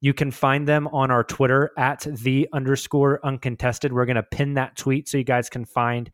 [0.00, 3.92] You can find them on our Twitter at the underscore uncontested.
[3.92, 6.10] We're going to pin that tweet so you guys can find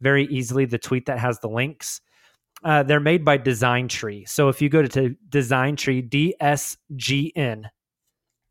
[0.00, 2.00] very easily the tweet that has the links.
[2.64, 4.24] Uh, they're made by Design Tree.
[4.24, 7.64] So if you go to, Design Tree, DSGN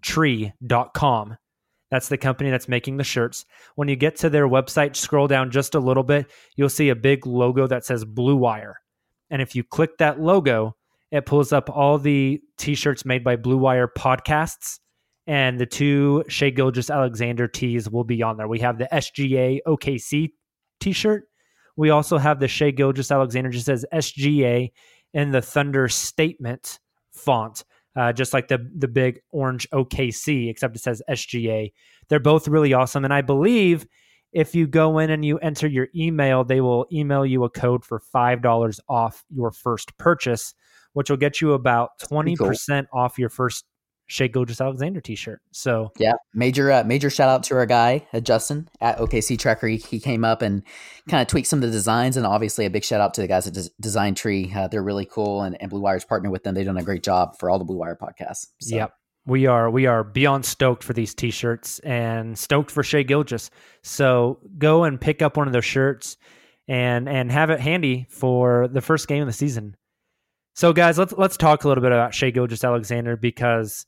[0.02, 1.38] tree.com,
[1.92, 3.46] that's the company that's making the shirts.
[3.76, 6.96] When you get to their website, scroll down just a little bit, you'll see a
[6.96, 8.80] big logo that says Blue Wire.
[9.30, 10.76] And if you click that logo,
[11.12, 14.80] it pulls up all the t shirts made by Blue Wire podcasts.
[15.28, 18.48] And the two Shai Gilgeous-Alexander tees will be on there.
[18.48, 20.30] We have the SGA OKC
[20.80, 21.28] t shirt,
[21.76, 24.72] We also have the Shai Gilgeous-Alexander just says SGA
[25.14, 26.80] in the Thunder statement
[27.14, 27.64] font,
[27.96, 31.72] uh, just like the the big orange OKC, except it says SGA.
[32.10, 33.86] They're both really awesome, and I believe
[34.32, 37.86] if you go in and you enter your email, they will email you a code
[37.86, 40.54] for five dollars off your first purchase,
[40.94, 43.02] which will get you about twenty percent cool.
[43.02, 43.66] off your first
[44.08, 45.42] Shai Gilgeous-Alexander t-shirt.
[45.52, 49.68] So yeah, major uh, major shout out to our guy uh, Justin at OKC Tracker.
[49.68, 50.62] He, he, came up and
[51.10, 53.28] kind of tweaked some of the designs, and obviously a big shout out to the
[53.28, 54.52] guys at Des- Design Tree.
[54.56, 56.54] Uh, they're really cool, and, and Blue Wire's partnered with them.
[56.54, 58.48] They've done a great job for all the Blue Wire podcasts.
[58.62, 58.76] So.
[58.76, 58.94] Yep.
[59.28, 63.50] We are we are beyond stoked for these t-shirts and stoked for Shai Gilgeous.
[63.82, 66.18] So go and pick up one of those shirts
[66.68, 69.76] and and have it handy for the first game of the season.
[70.54, 73.88] So guys, let's let's talk a little bit about Shai Gilgeous-Alexander because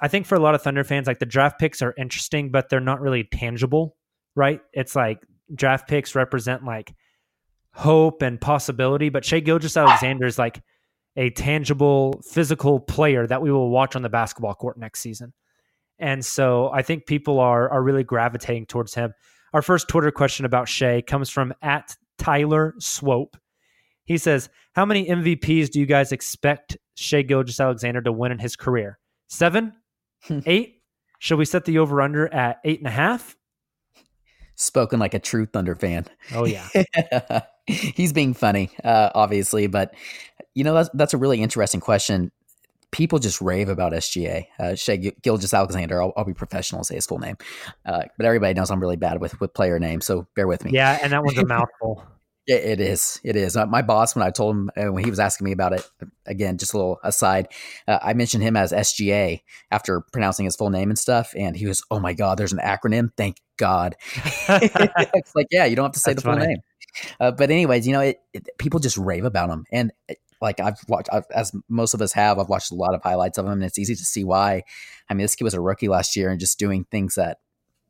[0.00, 2.68] I think for a lot of Thunder fans, like the draft picks are interesting, but
[2.68, 3.96] they're not really tangible,
[4.34, 4.60] right?
[4.72, 5.20] It's like
[5.54, 6.94] draft picks represent like
[7.72, 10.62] hope and possibility, but Shai Gilgeous-Alexander is like
[11.16, 15.32] a tangible physical player that we will watch on the basketball court next season.
[15.98, 19.12] And so I think people are are really gravitating towards him.
[19.52, 23.36] Our first Twitter question about Shai comes from at Tyler Swope.
[24.04, 28.56] He says, How many MVPs do you guys expect Shai Gilgeous-Alexander to win in his
[28.56, 28.98] career?
[29.28, 29.74] Seven,
[30.46, 30.82] eight?
[31.18, 33.36] Should we set the over under at eight and a half?
[34.54, 36.06] Spoken like a true Thunder fan.
[36.34, 36.68] Oh yeah,
[37.66, 39.94] he's being funny, uh, obviously, but
[40.54, 42.30] you know that's that's a really interesting question.
[42.90, 44.46] People just rave about SGA.
[44.58, 46.02] Uh, Shai Gilgeous-Alexander.
[46.02, 47.36] I'll, I'll, be professional, say his full name,
[47.86, 50.72] uh, but everybody knows I'm really bad with with player names, so bear with me.
[50.72, 52.04] Yeah, and that one's a mouthful.
[52.46, 53.20] It, it is.
[53.22, 53.56] It is.
[53.56, 55.88] Uh, my boss, when I told him, uh, when he was asking me about it,
[56.26, 57.48] again, just a little aside,
[57.86, 61.32] uh, I mentioned him as SGA after pronouncing his full name and stuff.
[61.36, 63.10] And he was, oh my God, there's an acronym.
[63.16, 63.94] Thank God.
[64.48, 66.48] it's like, yeah, you don't have to say That's the full funny.
[66.48, 66.58] name.
[67.20, 69.64] Uh, but, anyways, you know, it, it, people just rave about him.
[69.70, 72.94] And uh, like I've watched, I've, as most of us have, I've watched a lot
[72.94, 74.62] of highlights of him, and it's easy to see why.
[75.08, 77.38] I mean, this kid was a rookie last year and just doing things that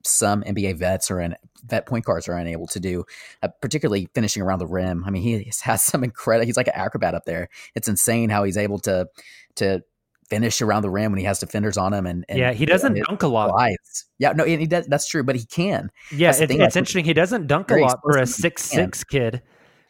[0.04, 3.04] some NBA vets or in vet point guards are unable to do,
[3.42, 5.04] uh, particularly finishing around the rim.
[5.06, 6.46] I mean, he has some incredible.
[6.46, 7.48] He's like an acrobat up there.
[7.74, 9.08] It's insane how he's able to
[9.56, 9.82] to
[10.28, 12.06] finish around the rim when he has defenders on him.
[12.06, 13.50] And, and yeah, he doesn't dunk a lot.
[13.50, 14.06] Lives.
[14.18, 14.86] Yeah, no, he does.
[14.86, 15.90] That's true, but he can.
[16.12, 17.04] Yeah, it's, it's interesting.
[17.04, 19.42] He doesn't dunk a lot for a six six kid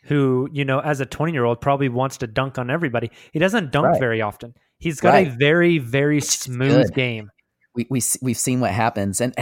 [0.05, 3.39] who you know as a 20 year old probably wants to dunk on everybody he
[3.39, 4.01] doesn't dunk right.
[4.01, 5.29] very often he's got right.
[5.29, 7.31] a very very smooth game
[7.75, 9.21] we, we we've seen what happens.
[9.21, 9.35] And,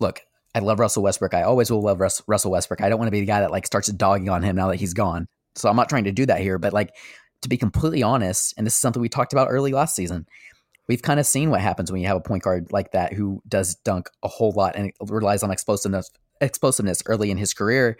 [0.00, 0.20] look,
[0.54, 1.34] I love Russell Westbrook.
[1.34, 2.80] I always will love Russ, Russell Westbrook.
[2.80, 4.76] I don't want to be the guy that like starts dogging on him now that
[4.76, 5.26] he's gone.
[5.56, 6.58] So I'm not trying to do that here.
[6.58, 6.94] But like
[7.42, 10.26] to be completely honest, and this is something we talked about early last season.
[10.86, 13.42] We've kind of seen what happens when you have a point guard like that who
[13.48, 17.96] does dunk a whole lot and relies on explosiveness explosiveness early in his career.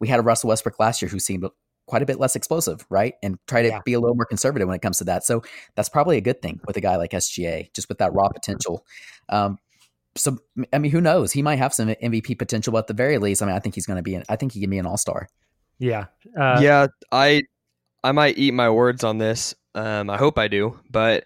[0.00, 1.44] We had a Russell Westbrook last year who seemed
[1.86, 3.14] quite a bit less explosive, right?
[3.22, 3.80] And try to yeah.
[3.84, 5.24] be a little more conservative when it comes to that.
[5.24, 5.42] So
[5.74, 8.84] that's probably a good thing with a guy like SGA, just with that raw potential.
[9.28, 9.58] Um,
[10.16, 10.38] so
[10.72, 11.32] I mean, who knows?
[11.32, 13.74] He might have some MVP potential, but at the very least, I mean, I think
[13.74, 14.14] he's going to be.
[14.14, 15.28] An, I think he can be an All Star.
[15.78, 16.06] Yeah,
[16.38, 16.86] uh, yeah.
[17.12, 17.42] I
[18.02, 19.54] I might eat my words on this.
[19.74, 21.24] Um, I hope I do, but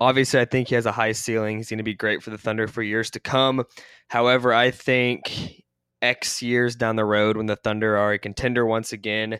[0.00, 1.58] obviously, I think he has a high ceiling.
[1.58, 3.64] He's going to be great for the Thunder for years to come.
[4.08, 5.62] However, I think
[6.02, 9.38] X years down the road, when the Thunder are a contender once again,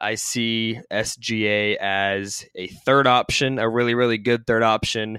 [0.00, 5.18] I see SGA as a third option, a really, really good third option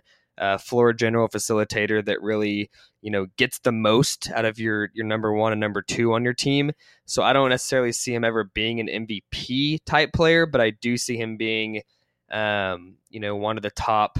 [0.59, 2.69] floor general facilitator that really
[3.01, 6.23] you know gets the most out of your your number one and number two on
[6.23, 6.71] your team.
[7.05, 10.97] So I don't necessarily see him ever being an MVP type player, but I do
[10.97, 11.81] see him being
[12.31, 14.19] um, you know one of the top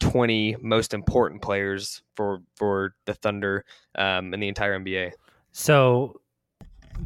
[0.00, 3.64] 20 most important players for for the Thunder
[3.96, 5.12] um, in the entire NBA.
[5.52, 6.20] So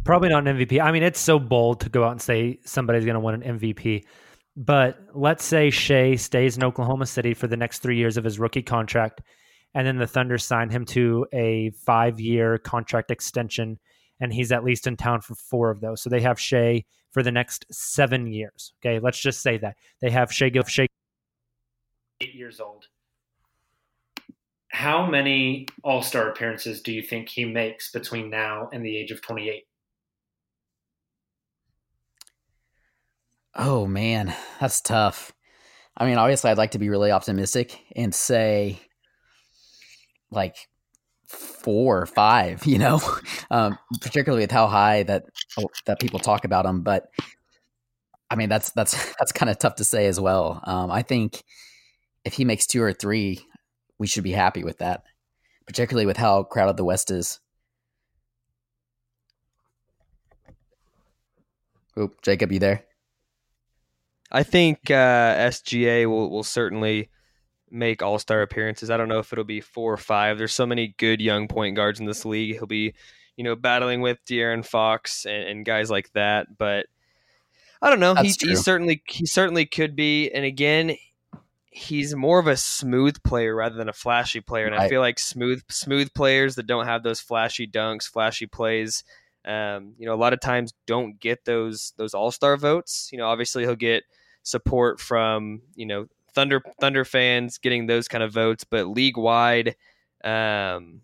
[0.04, 0.80] probably not an MVP.
[0.80, 3.58] I mean, it's so bold to go out and say somebody's going to win an
[3.58, 4.04] MVP.
[4.56, 8.38] But let's say Shai stays in Oklahoma City for the next three years of his
[8.38, 9.22] rookie contract,
[9.74, 13.78] and then the Thunder sign him to a five year contract extension,
[14.20, 16.02] and he's at least in town for four of those.
[16.02, 18.72] So they have Shai for the next seven years.
[18.80, 20.86] Okay, let's just say that they have Shai Gil Shea
[22.20, 22.86] eight years old.
[24.74, 29.12] How many All Star appearances do you think he makes between now and the age
[29.12, 29.68] of twenty eight?
[33.54, 35.32] Oh man, that's tough.
[35.96, 38.80] I mean, obviously, I'd like to be really optimistic and say
[40.32, 40.56] like
[41.28, 43.00] four or five, you know,
[43.52, 45.26] um, particularly with how high that
[45.86, 46.82] that people talk about him.
[46.82, 47.06] But
[48.28, 50.60] I mean, that's that's that's kind of tough to say as well.
[50.64, 51.44] Um, I think
[52.24, 53.40] if he makes two or three,
[54.04, 55.02] we should be happy with that,
[55.64, 57.40] particularly with how crowded the West is.
[61.98, 62.84] Oop, Jacob, you there?
[64.30, 67.08] I think uh, SGA will will certainly
[67.70, 68.90] make All Star appearances.
[68.90, 70.36] I don't know if it'll be four or five.
[70.36, 72.56] There's so many good young point guards in this league.
[72.56, 72.92] He'll be,
[73.38, 76.58] you know, battling with De'Aaron Fox and, and guys like that.
[76.58, 76.88] But
[77.80, 78.16] I don't know.
[78.16, 80.30] He, he certainly he certainly could be.
[80.30, 80.94] And again,
[81.74, 84.64] he's more of a smooth player rather than a flashy player.
[84.64, 88.46] And I, I feel like smooth smooth players that don't have those flashy dunks, flashy
[88.46, 89.02] plays.
[89.44, 93.08] Um, you know, a lot of times don't get those those All Star votes.
[93.10, 94.04] You know, obviously he'll get
[94.44, 99.74] support from you know Thunder Thunder fans getting those kind of votes, but league wide,
[100.22, 101.00] um,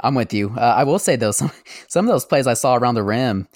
[0.00, 0.52] I'm with you.
[0.56, 1.52] Uh, I will say though, some
[1.88, 3.46] some of those plays I saw around the rim,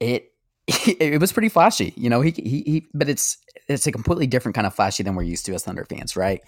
[0.00, 0.31] it
[0.86, 1.92] it, was pretty flashy.
[1.96, 5.14] You know, he, he he, but it's it's a completely different kind of flashy than
[5.14, 6.40] we're used to as Thunder fans, right?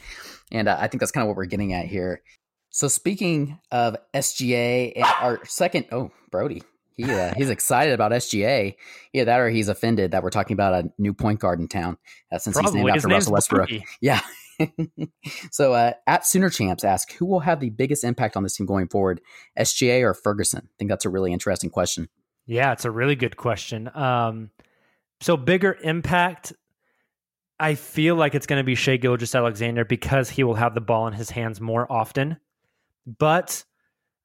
[0.53, 2.23] And uh, I think that's kind of what we're getting at here.
[2.71, 6.63] So speaking of SGA, our second, oh Brody,
[6.95, 8.77] he uh, he's excited about SGA.
[9.13, 11.99] Yeah, that or he's offended that we're talking about a new point guard in town
[12.33, 12.81] uh, since Probably.
[12.81, 13.69] he's named after Russell Westbrook.
[13.69, 13.85] Brody.
[14.01, 14.21] Yeah.
[15.51, 18.67] so uh, at Sooner Champs ask who will have the biggest impact on this team
[18.67, 19.21] going forward,
[19.59, 20.63] SGA or Ferguson?
[20.65, 22.09] I think that's a really interesting question.
[22.47, 23.91] Yeah, it's a really good question.
[23.95, 24.51] Um,
[25.21, 26.53] so bigger impact.
[27.59, 31.07] I feel like it's going to be Shai Gilgeous-Alexander because he will have the ball
[31.07, 32.37] in his hands more often.
[33.07, 33.65] But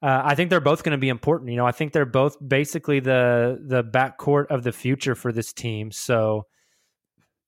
[0.01, 1.51] uh, I think they're both going to be important.
[1.51, 5.53] You know, I think they're both basically the the backcourt of the future for this
[5.53, 5.91] team.
[5.91, 6.47] So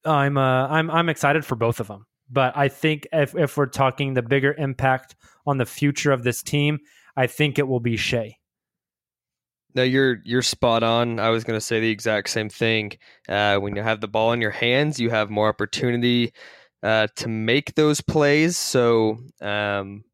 [0.04, 2.06] I'm uh, I'm I'm excited for both of them.
[2.30, 6.42] But I think if if we're talking the bigger impact on the future of this
[6.42, 6.78] team,
[7.16, 8.36] I think it will be Shai.
[9.74, 11.18] No, you're you're spot on.
[11.18, 12.92] I was going to say the exact same thing.
[13.28, 16.32] Uh, when you have the ball in your hands, you have more opportunity
[16.82, 18.58] uh, to make those plays.
[18.58, 20.04] So, um,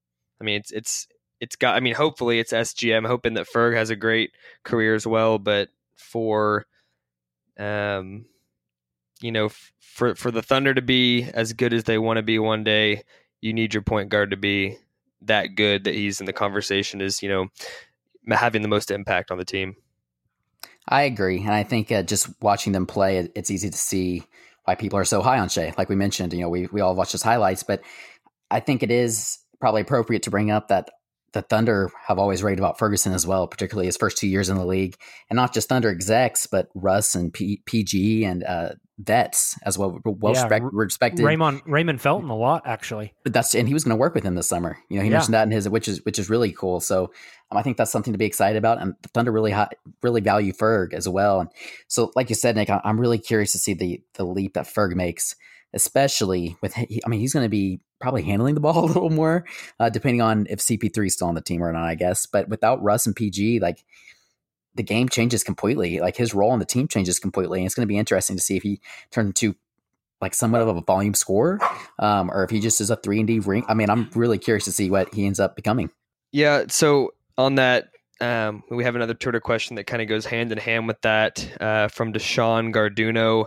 [0.41, 1.09] I mean, it's it's
[1.41, 1.75] it's got.
[1.77, 2.97] I mean, hopefully it's SGA.
[2.97, 4.31] I'm hoping that Ferg has a great
[4.65, 5.39] career as well.
[5.39, 6.67] But for,
[7.59, 8.27] um,
[9.21, 12.39] you know, for for the Thunder to be as good as they want to be
[12.39, 13.03] one day,
[13.41, 14.79] you need your point guard to be
[15.23, 17.49] that good that he's in the conversation is you know
[18.37, 19.77] having the most impact on the team.
[20.89, 24.25] I agree, and I think uh, just watching them play, it's easy to see
[24.65, 25.73] why people are so high on Shai.
[25.77, 27.83] Like we mentioned, you know, we we all watch his highlights, but
[28.51, 30.91] I think it is probably appropriate to bring up that
[31.33, 34.57] the Thunder have always raved about Ferguson as well, particularly his first two years in
[34.57, 34.97] the league,
[35.29, 40.01] and not just Thunder execs, but Russ and P- PG and uh, vets as well.
[40.05, 41.25] Well yeah, respect, respected.
[41.25, 43.15] Raymond Raymond Felton a lot actually.
[43.23, 44.79] But that's and he was going to work with him this summer.
[44.89, 45.17] You know, he yeah.
[45.17, 46.81] mentioned that in his which is which is really cool.
[46.81, 47.13] So
[47.51, 48.81] um, I think that's something to be excited about.
[48.81, 49.71] And the Thunder really high,
[50.03, 51.41] really value Ferg as well.
[51.41, 51.51] And
[51.87, 54.95] so, like you said, Nick, I'm really curious to see the the leap that Ferg
[54.95, 55.37] makes
[55.75, 59.45] especially with I mean he's going to be probably handling the ball a little more,
[59.81, 62.27] uh, depending on if CP3 is still on the team or not, I guess.
[62.27, 63.85] But without Russ and PG, like
[64.75, 66.01] the game changes completely.
[66.01, 68.43] Like his role on the team changes completely, and it's going to be interesting to
[68.43, 69.55] see if he turns into
[70.21, 71.61] like somewhat of a volume scorer,
[71.99, 73.65] um, or if he just is a three and D ring.
[73.69, 75.91] I mean, I'm really curious to see what he ends up becoming.
[76.33, 76.65] Yeah.
[76.69, 80.59] So on that, um, we have another Twitter question that kind of goes hand in
[80.59, 83.47] hand with that uh, from Deshaun Garduno.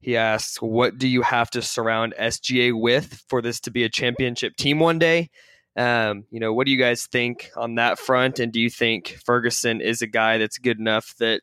[0.00, 3.88] He asks, "What do you have to surround SGA with for this to be a
[3.88, 5.30] championship team one day?"
[5.76, 8.38] Um, you know, what do you guys think on that front?
[8.38, 11.42] And do you think Ferguson is a guy that's good enough that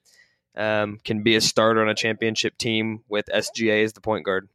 [0.56, 4.50] um, can be a starter on a championship team with SGA as the point guard?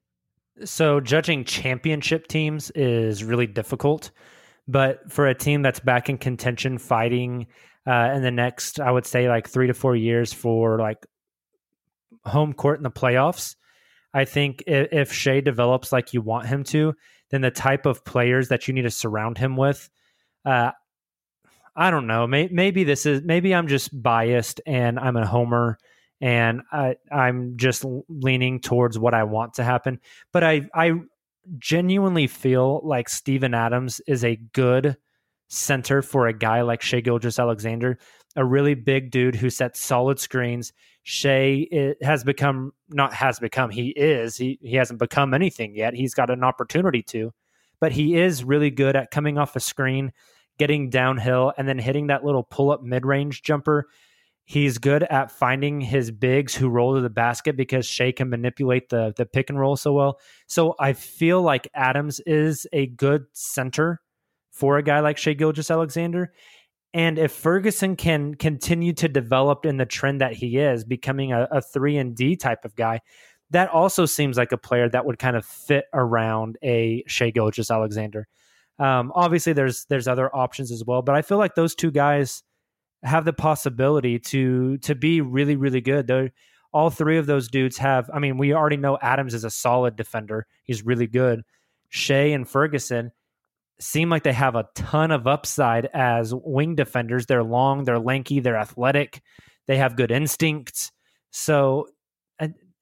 [0.65, 4.11] So, judging championship teams is really difficult.
[4.69, 7.47] But for a team that's back in contention, fighting
[7.87, 11.05] uh, in the next, I would say, like three to four years for like
[12.25, 13.57] home court in the playoffs,
[14.15, 16.95] I think if, if Shai develops like you want him to,
[17.31, 19.89] then the type of players that you need to surround him with,
[20.45, 20.73] uh,
[21.75, 22.27] I don't know.
[22.27, 25.79] May, maybe this is maybe I'm just biased and I'm a homer
[26.21, 29.99] and I, I'm just leaning towards what I want to happen.
[30.33, 30.93] But I I
[31.59, 34.97] genuinely feel like Steven Adams is a good
[35.49, 37.99] center for a guy like Shai Gilgeous-Alexander,
[38.37, 40.73] a really big dude who sets solid screens,
[41.03, 41.67] Shai
[42.01, 45.95] has become not has become he is he he hasn't become anything yet.
[45.95, 47.33] He's got an opportunity to,
[47.81, 50.13] but he is really good at coming off a screen,
[50.59, 53.89] getting downhill, and then hitting that little pull up mid range jumper.
[54.45, 58.89] He's good at finding his bigs who roll to the basket because Shai can manipulate
[58.89, 60.21] the the pick and roll so well.
[60.47, 64.01] So I feel like Adams is a good center
[64.53, 66.33] for a guy like Shai Gilgeous-Alexander.
[66.95, 71.49] And if Ferguson can continue to develop in the trend that he is, becoming a,
[71.51, 73.01] a three and D type of guy,
[73.51, 78.27] that also seems like a player that would kind of fit around a Shai Gilgeous-Alexander.
[78.79, 82.43] Um, obviously, there's there's other options as well, but I feel like those two guys
[83.03, 86.07] have the possibility to to be really really good.
[86.07, 86.31] They're,
[86.73, 88.11] all three of those dudes have.
[88.13, 90.47] I mean, we already know Adams is a solid defender.
[90.65, 91.43] He's really good.
[91.91, 93.13] Shai and Ferguson
[93.83, 97.27] seem like they have a ton of upside as wing defenders.
[97.27, 99.23] They're long, they're lanky, they're athletic,
[99.67, 100.93] they have good instincts.
[101.31, 101.89] So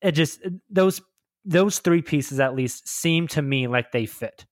[0.02, 1.00] it just those
[1.44, 4.44] those three pieces at least seem to me like they fit.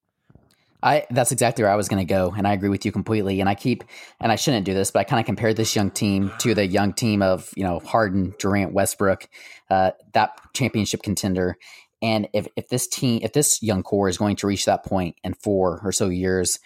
[0.83, 3.41] I that's exactly where I was going to go, and I agree with you completely.
[3.41, 3.83] And I keep,
[4.21, 6.67] and I shouldn't do this, but I kind of compared this young team to the
[6.67, 9.29] young team of you know Harden, Durant, Westbrook,
[9.71, 11.57] uh, that championship contender.
[12.01, 15.17] And if if this team, if this young core is going to reach that point
[15.25, 16.59] in four or so years,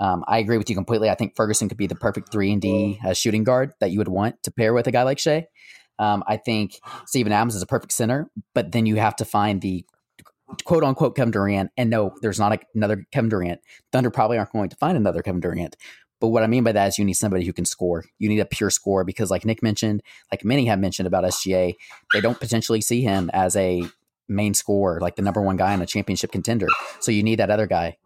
[0.00, 1.10] um, I agree with you completely.
[1.10, 3.98] I think Ferguson could be the perfect three and D uh, shooting guard that you
[3.98, 5.46] would want to pair with a guy like Shai.
[5.98, 9.60] Um, I think Steven Adams is a perfect center, but then you have to find
[9.60, 9.84] the
[10.64, 11.70] quote unquote Kevin Durant.
[11.76, 13.60] And no, there's not a, another Kevin Durant.
[13.92, 15.76] Thunder probably aren't going to find another Kevin Durant.
[16.20, 18.04] But what I mean by that is you need somebody who can score.
[18.18, 20.02] You need a pure scorer because, like Nick mentioned,
[20.32, 21.74] like many have mentioned about SGA,
[22.12, 23.82] they don't potentially see him as a
[24.28, 26.68] main scorer, like the number one guy in a championship contender.
[27.00, 27.96] So you need that other guy.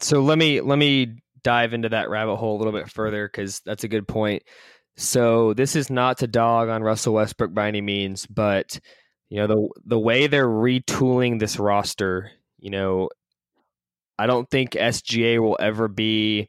[0.00, 3.60] So let me let me dive into that rabbit hole a little bit further because
[3.64, 4.42] that's a good point.
[4.96, 8.78] So this is not to dog on Russell Westbrook by any means, but
[9.28, 13.08] you know the the way they're retooling this roster, you know,
[14.18, 16.48] I don't think SGA will ever be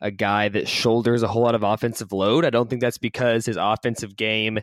[0.00, 2.44] a guy that shoulders a whole lot of offensive load.
[2.44, 4.58] I don't think that's because his offensive game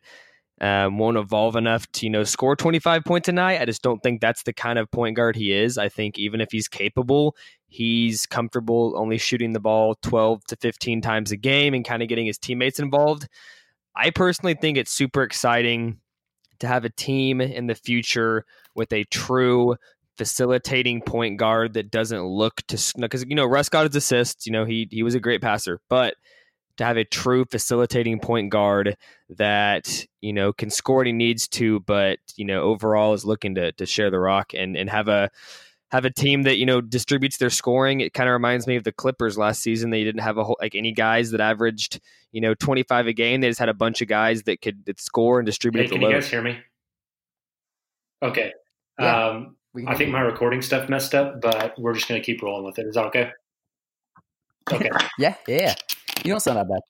[0.61, 3.61] um, won't evolve enough to you know score 25 points a night.
[3.61, 5.77] I just don't think that's the kind of point guard he is.
[5.77, 7.35] I think even if he's capable,
[7.67, 12.09] he's comfortable only shooting the ball 12 to 15 times a game and kind of
[12.09, 13.27] getting his teammates involved.
[13.95, 15.99] I personally think it's super exciting
[16.59, 18.45] to have a team in the future
[18.75, 19.75] with a true
[20.17, 24.45] facilitating point guard that doesn't look to because you know Russ got his assists.
[24.45, 26.15] You know he he was a great passer, but
[26.79, 28.95] to have a true facilitating point guard
[29.29, 33.55] that you know can score what he needs to, but you know overall is looking
[33.55, 35.29] to to share the rock and and have a
[35.91, 37.99] have a team that you know distributes their scoring.
[37.99, 39.89] It kind of reminds me of the Clippers last season.
[39.89, 41.99] They didn't have a whole like any guys that averaged
[42.31, 43.41] you know 25 a game.
[43.41, 45.81] They just had a bunch of guys that could that score and distribute.
[45.81, 46.59] Hey, can you guys hear me?
[48.23, 48.53] Okay.
[48.97, 52.41] Yeah, um, I think my recording stuff messed up, but we're just going to keep
[52.41, 52.85] rolling with it.
[52.85, 53.31] Is that okay?
[54.71, 54.89] Okay.
[55.19, 55.75] yeah, yeah.
[56.23, 56.81] You don't sound that bad.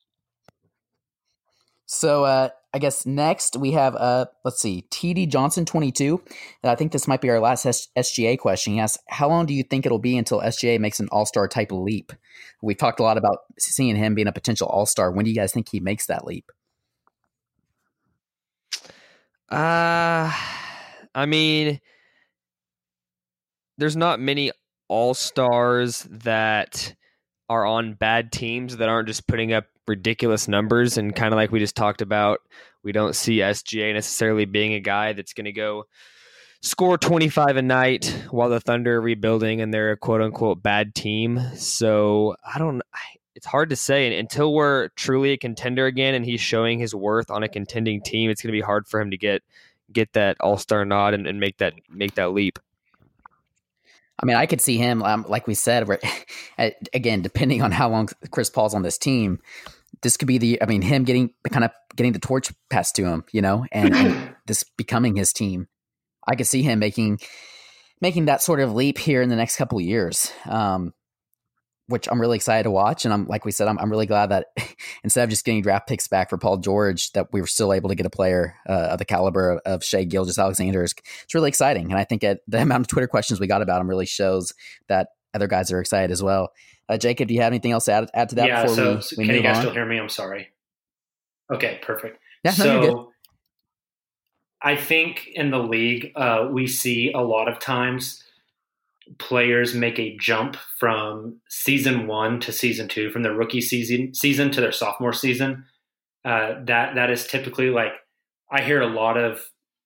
[1.86, 6.22] So uh, I guess next we have uh let's see TD Johnson 22.
[6.64, 8.74] I think this might be our last SGA question.
[8.74, 11.48] He asks, "How long do you think it'll be until SGA makes an All Star
[11.48, 12.14] type leap?"
[12.62, 15.12] We've talked a lot about seeing him being a potential All Star.
[15.12, 16.52] When do you guys think he makes that leap?
[19.50, 20.32] Uh
[21.16, 21.80] I mean,
[23.80, 24.52] there's not many
[24.90, 26.94] All Stars that
[27.50, 30.98] are on bad teams that aren't just putting up ridiculous numbers.
[30.98, 32.40] And kind of like we just talked about,
[32.84, 35.86] we don't see SGA necessarily being a guy that's going to go
[36.62, 40.94] score 25 a night while the Thunder are rebuilding and they're a quote unquote bad
[40.94, 41.40] team.
[41.56, 42.82] So I don't,
[43.36, 44.18] it's hard to say.
[44.18, 48.30] Until we're truly a contender again and he's showing his worth on a contending team,
[48.30, 49.44] it's going to be hard for him to get
[49.92, 52.60] get that all star nod and, and make that make that leap.
[54.22, 56.00] I mean, I could see him, um, like we said, where,
[56.94, 59.40] again, depending on how long Chris Paul's on this team,
[60.02, 62.96] this could be the, I mean, him getting the kind of getting the torch passed
[62.96, 65.68] to him, you know, and, and this becoming his team.
[66.28, 67.20] I could see him making
[68.02, 70.32] making that sort of leap here in the next couple years.
[70.46, 70.94] Um,
[71.90, 73.04] which I'm really excited to watch.
[73.04, 74.48] And I'm like we said, I'm, I'm really glad that
[75.04, 77.90] instead of just getting draft picks back for Paul George, that we were still able
[77.90, 80.84] to get a player uh, of the caliber of, of Shai Gilgeous-Alexander.
[80.84, 83.62] It's, it's really exciting, and I think it, the amount of Twitter questions we got
[83.62, 84.54] about him really shows
[84.88, 86.52] that other guys are excited as well.
[86.88, 88.48] Uh, Jacob, do you have anything else to add, add to that?
[88.48, 88.66] Yeah.
[88.66, 89.64] so, we, so we can you guys on?
[89.64, 89.98] still hear me?
[89.98, 90.50] I'm sorry.
[91.52, 92.20] Okay, perfect.
[92.44, 93.12] Yeah, no, so
[94.62, 98.24] I think in the league, uh, we see a lot of times
[99.18, 104.52] players make a jump from season one to season two, from their rookie season season
[104.52, 105.66] to their sophomore season.
[106.26, 107.94] Uh, that that is typically like
[108.52, 109.42] I hear a lot of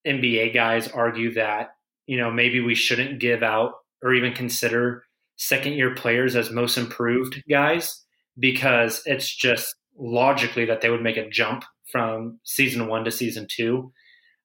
[0.05, 1.75] NBA guys argue that
[2.07, 5.03] you know maybe we shouldn't give out or even consider
[5.37, 8.03] second year players as most improved guys
[8.37, 13.47] because it's just logically that they would make a jump from season one to season
[13.49, 13.91] two.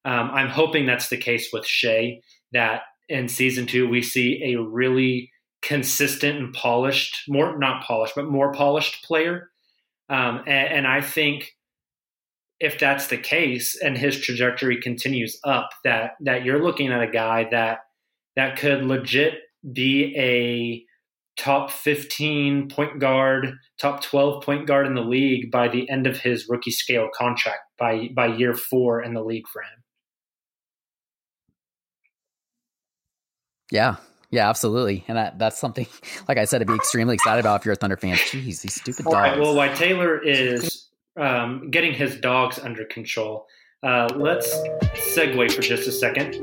[0.04, 2.20] Um, I'm hoping that's the case with Shai
[2.52, 5.30] that in season two, we see a really
[5.62, 9.50] consistent and polished, more not polished, but more polished player.
[10.08, 11.52] Um, and, and I think
[12.60, 17.10] if that's the case and his trajectory continues up, that that you're looking at a
[17.10, 17.80] guy that
[18.36, 19.34] that could legit
[19.72, 20.84] be a
[21.40, 26.18] top 15 point guard, top 12 point guard in the league by the end of
[26.18, 29.84] his rookie scale contract by by year 4 in the league for him.
[33.70, 33.96] Yeah,
[34.30, 35.04] yeah, absolutely.
[35.08, 35.86] And that, that's something,
[36.28, 38.16] like I said, to be extremely excited about if you're a Thunder fan.
[38.16, 39.14] Jeez, these stupid dogs.
[39.14, 43.46] All right, well, while Tayler is um, getting his dogs under control,
[43.82, 44.52] uh, let's
[45.14, 46.34] segue for just a second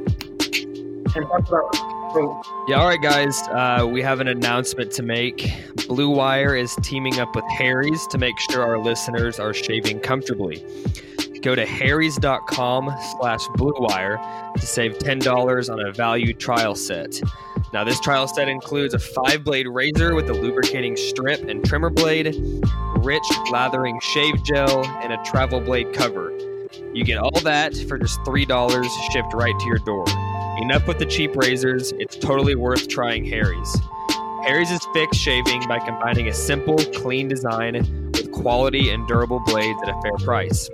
[1.16, 2.46] and talk about.
[2.68, 3.42] Yeah, all right, guys.
[3.50, 5.52] Uh, we have an announcement to make.
[5.88, 10.66] Blue Wire is teaming up with Harry's to make sure our listeners are shaving comfortably.
[11.46, 17.22] Go to harrys.com slash bluewire to save $10 on a value trial set.
[17.72, 21.92] Now, this trial set includes a five blade razor with a lubricating strip and trimmer
[21.92, 22.36] blade,
[22.98, 23.22] rich
[23.52, 26.36] lathering shave gel, and a travel blade cover.
[26.96, 30.06] You get all that for just $3 shipped right to your door.
[30.64, 33.78] Enough with the cheap razors, it's totally worth trying Harry's.
[34.46, 37.74] Harry's is fixed shaving by combining a simple, clean design
[38.14, 40.72] with quality and durable blades at a fair price.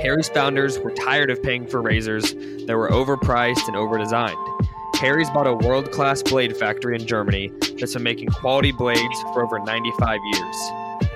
[0.00, 4.68] Harry's founders were tired of paying for razors that were overpriced and overdesigned.
[4.96, 9.44] Harry's bought a world class blade factory in Germany that's been making quality blades for
[9.44, 10.56] over 95 years.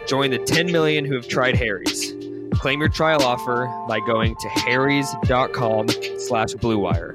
[0.07, 2.15] Join the 10 million who have tried Harry's.
[2.55, 7.15] Claim your trial offer by going to harrys.com slash bluewire.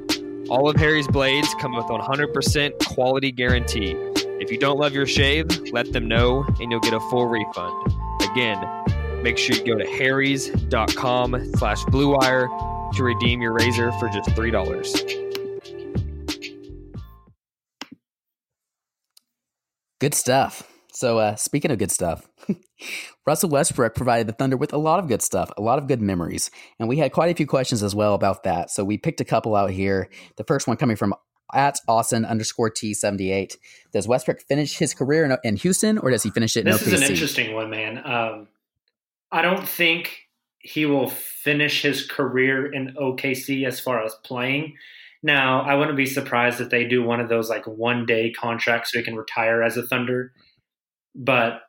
[0.50, 3.96] All of Harry's blades come with 100% quality guarantee.
[4.40, 7.94] If you don't love your shave, let them know and you'll get a full refund.
[8.32, 8.58] Again,
[9.24, 12.48] make sure you go to harrys.com slash blue wire
[12.94, 15.24] to redeem your razor for just $3.
[20.00, 20.70] Good stuff.
[20.92, 22.28] So, uh, speaking of good stuff,
[23.26, 26.02] Russell Westbrook provided the Thunder with a lot of good stuff, a lot of good
[26.02, 26.52] memories.
[26.78, 28.70] And we had quite a few questions as well about that.
[28.70, 30.10] So, we picked a couple out here.
[30.36, 31.16] The first one coming from
[31.54, 33.56] at Austin underscore T78.
[33.92, 36.86] Does Westbrook finish his career in, in Houston or does he finish it in this
[36.86, 38.02] is an interesting one, man.
[38.06, 38.48] Um,
[39.34, 40.30] I don't think
[40.60, 44.76] he will finish his career in OKC as far as playing.
[45.24, 48.92] Now, I wouldn't be surprised if they do one of those like one day contracts
[48.92, 50.34] so he can retire as a Thunder.
[51.16, 51.62] But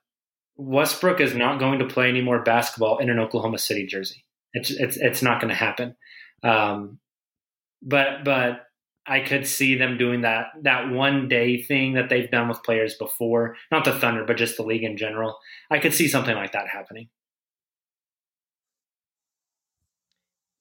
[0.56, 4.24] Westbrook is not going to play any more basketball in an Oklahoma City jersey.
[4.52, 5.96] It's it's it's not going to happen.
[6.42, 6.98] Um,
[7.82, 8.66] but but
[9.06, 12.94] I could see them doing that that one day thing that they've done with players
[12.94, 15.38] before, not the Thunder, but just the league in general.
[15.70, 17.08] I could see something like that happening.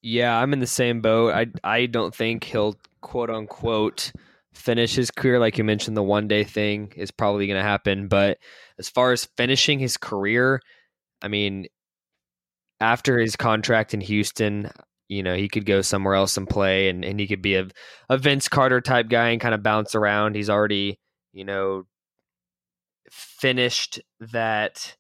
[0.04, 1.34] Yeah, I'm in the same boat.
[1.34, 4.12] I I don't think he'll quote unquote
[4.54, 8.08] finish his career like you mentioned the one day thing is probably going to happen,
[8.08, 8.38] but
[8.78, 10.62] as far as finishing his career,
[11.22, 11.68] I mean
[12.82, 14.70] after his contract in Houston,
[15.08, 17.68] you know, he could go somewhere else and play and, and he could be a,
[18.10, 20.36] a Vince Carter type guy and kind of bounce around.
[20.36, 21.00] He's already,
[21.32, 21.84] you know,
[23.10, 24.98] finished that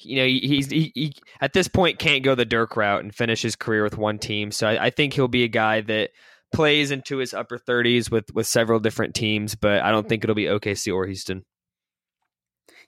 [0.00, 3.42] you know he's he, he, at this point can't go the Dirk route and finish
[3.42, 4.50] his career with one team.
[4.50, 6.10] So I, I, think he'll be a guy that
[6.52, 10.36] plays into his upper thirties with with several different teams, but I don't think it'll
[10.36, 11.44] be OKC or Houston.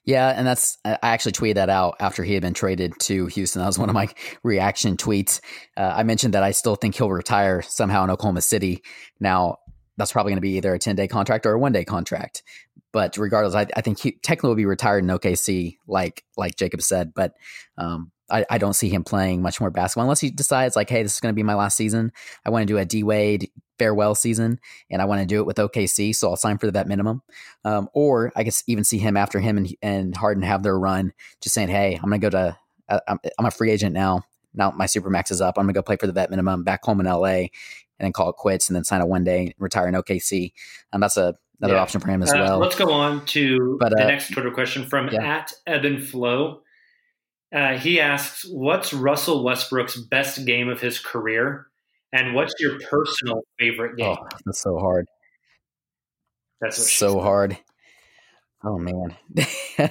[0.03, 3.61] Yeah, and that's I actually tweeted that out after he had been traded to Houston.
[3.61, 4.09] That was one of my
[4.43, 5.41] reaction tweets.
[5.77, 8.81] Uh, I mentioned that I still think he'll retire somehow in Oklahoma City.
[9.19, 9.57] Now
[10.01, 12.43] that's probably going to be either a ten day contract or a one day contract.
[12.91, 16.81] But regardless, I, I think he technically will be retired in OKC, like like Jacob
[16.81, 17.13] said.
[17.13, 17.33] But
[17.77, 21.03] um, I, I, don't see him playing much more basketball unless he decides like, hey,
[21.03, 22.11] this is going to be my last season.
[22.45, 23.49] I want to do a D Wade
[23.79, 26.71] farewell season, and I want to do it with OKC, so I'll sign for the
[26.71, 27.21] vet minimum.
[27.63, 31.13] Um, or I guess even see him after him and and Harden have their run,
[31.41, 32.57] just saying, hey, I'm going to go to
[33.07, 34.23] I'm, I'm a free agent now.
[34.53, 35.57] Now my supermax is up.
[35.57, 37.45] I'm going to go play for the vet minimum back home in LA,
[38.01, 40.53] and then call it quits, and then sign a one day and retire in OKC.
[40.91, 41.81] And that's a another yeah.
[41.81, 42.57] option for him as uh, well.
[42.57, 45.23] Let's go on to but, the uh, next Twitter question from yeah.
[45.23, 46.61] at Ebb and Flow.
[47.53, 51.67] Uh, he asks, "What's Russell Westbrook's best game of his career,
[52.11, 55.07] and what's your personal favorite game?" Oh, that's so hard.
[56.59, 57.57] That's so hard.
[58.63, 59.15] Oh man.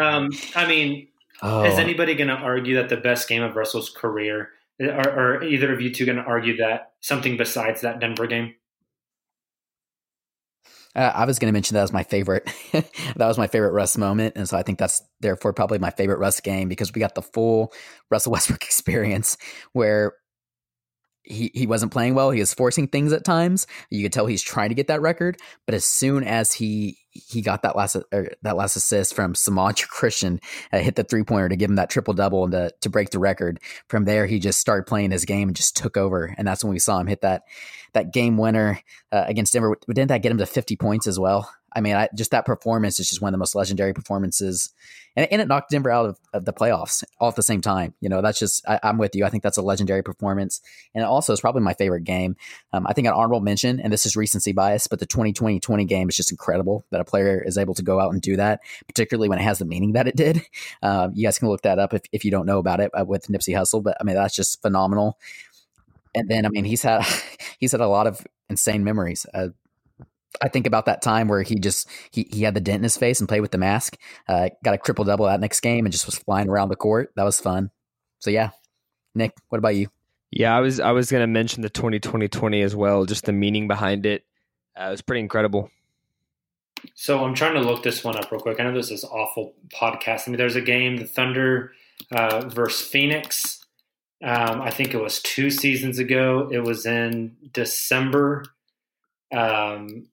[0.00, 1.08] um, I mean,
[1.42, 1.64] oh.
[1.64, 4.50] is anybody going to argue that the best game of Russell's career,
[4.82, 8.54] are, are either of you two going to argue that something besides that Denver game?
[10.94, 12.50] Uh, I was going to mention that as my favorite.
[12.72, 16.18] that was my favorite Russ moment, and so I think that's therefore probably my favorite
[16.18, 17.72] Russ game because we got the full
[18.10, 19.38] Russell Westbrook experience
[19.72, 20.12] where
[21.22, 22.30] he he wasn't playing well.
[22.30, 23.66] He was forcing things at times.
[23.90, 27.42] You could tell he's trying to get that record, but as soon as he he
[27.42, 30.42] got that last er, that last assist from Semaj Christon,
[30.72, 33.10] uh, hit the three pointer to give him that triple double and to, to break
[33.10, 33.60] the record.
[33.88, 36.72] From there, he just started playing his game and just took over, and that's when
[36.72, 37.42] we saw him hit that
[37.92, 38.80] that game winner
[39.12, 39.76] uh, against Denver.
[39.86, 41.50] Didn't that get him to fifty points as well?
[41.74, 44.70] I mean, I, just that performance is just one of the most legendary performances,
[45.16, 47.94] and, and it knocked Denver out of, of, the playoffs all at the same time.
[48.00, 49.24] You know, that's just I, am with you.
[49.24, 50.60] I think that's a legendary performance,
[50.94, 52.36] and also is probably my favorite game.
[52.72, 56.08] Um, I think an honorable mention, and this is recency bias, but the 2020-20 game
[56.08, 59.28] is just incredible that a player is able to go out and do that, particularly
[59.28, 60.42] when it has the meaning that it did.
[60.82, 63.04] Uh, you guys can look that up if, if you don't know about it uh,
[63.04, 65.18] with Nipsey Hussle, but I mean that's just phenomenal.
[66.14, 67.04] And then I mean he's had
[67.58, 69.26] he's had a lot of insane memories.
[69.32, 69.48] Uh,
[70.40, 72.96] I think about that time where he just he, he had the dent in his
[72.96, 73.96] face and played with the mask.
[74.28, 77.12] Uh, got a triple double that next game and just was flying around the court.
[77.16, 77.70] That was fun.
[78.18, 78.50] So yeah,
[79.14, 79.88] Nick, what about you?
[80.30, 83.04] Yeah, I was I was to mention the 2020-20 as well.
[83.04, 84.24] Just the meaning behind it.
[84.78, 85.70] Uh, it was pretty incredible.
[86.94, 88.60] So I'm trying to look this one up real quick.
[88.60, 90.26] I know this is awful podcast.
[90.26, 91.72] I mean, there's a game, the Thunder
[92.10, 93.64] uh, versus Phoenix.
[94.22, 96.48] Um, I think it was two seasons ago.
[96.52, 98.44] It was in December.
[99.32, 100.06] Um,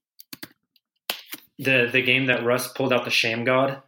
[1.60, 3.82] the the game that Russ pulled out the Shammgod.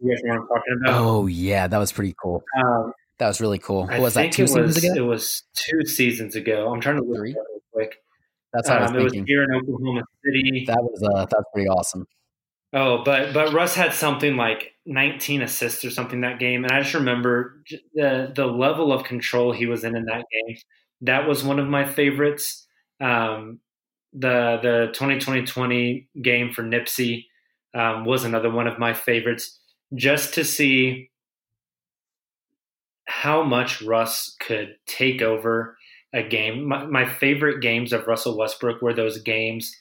[0.00, 1.00] You guys know what I'm talking about?
[1.00, 2.42] Oh yeah, that was pretty cool.
[2.58, 3.88] Um, that was really cool.
[3.90, 4.94] I was that two it seasons was, ago?
[4.94, 6.72] It was two seasons ago.
[6.72, 7.30] I'm trying to look Three?
[7.30, 8.02] it up real quick.
[8.52, 10.64] That's what I was Um, it was here in Oklahoma City.
[10.66, 12.06] That was uh, that's pretty awesome.
[12.72, 16.80] Oh, but but Russ had something like 19 assists or something that game, and I
[16.82, 17.62] just remember
[17.94, 20.56] the the level of control he was in in that game.
[21.02, 22.66] That was one of my favorites.
[23.00, 23.60] Um,
[24.12, 27.24] the the 2020 game for Nipsey
[27.74, 29.58] um, was another one of my favorites.
[29.94, 31.10] Just to see
[33.06, 35.77] how much Russ could take over
[36.14, 36.66] a game.
[36.66, 39.74] My, my favorite games of Russell Westbrook were those games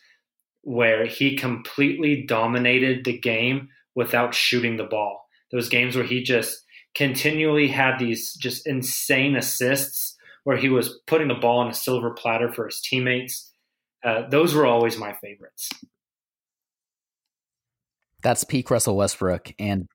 [0.63, 5.25] where he completely dominated the game without shooting the ball.
[5.51, 6.63] Those games where he just
[6.93, 12.11] continually had these just insane assists where he was putting the ball on a silver
[12.11, 13.51] platter for his teammates.
[14.03, 15.69] Uh, those were always my favorites.
[18.23, 19.87] That's peak Russell Westbrook, and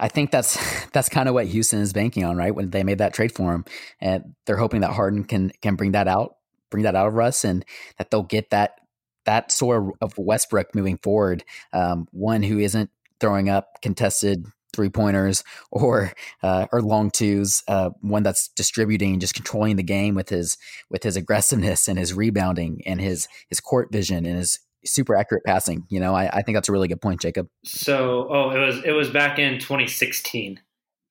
[0.00, 0.58] I think that's
[0.92, 2.54] that's kind of what Houston is banking on, right?
[2.54, 3.64] When they made that trade for him,
[4.00, 6.36] and they're hoping that Harden can can bring that out,
[6.70, 7.64] bring that out of Russ, and
[7.98, 8.80] that they'll get that
[9.26, 11.44] that sort of Westbrook moving forward.
[11.72, 12.90] Um, one who isn't
[13.20, 17.62] throwing up contested three pointers or uh, or long twos.
[17.68, 20.56] Uh, one that's distributing, and just controlling the game with his
[20.88, 25.44] with his aggressiveness and his rebounding and his his court vision and his super accurate
[25.44, 25.84] passing.
[25.88, 27.48] You know, I, I think that's a really good point, Jacob.
[27.64, 30.60] So, oh, it was it was back in 2016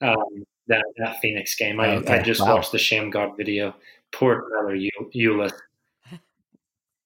[0.01, 0.15] um,
[0.67, 1.79] that that Phoenix game.
[1.79, 2.55] I, Okay, I just wow.
[2.55, 3.75] watched the Shammgod video.
[4.11, 5.53] Poor Tyler Eu- Ulis.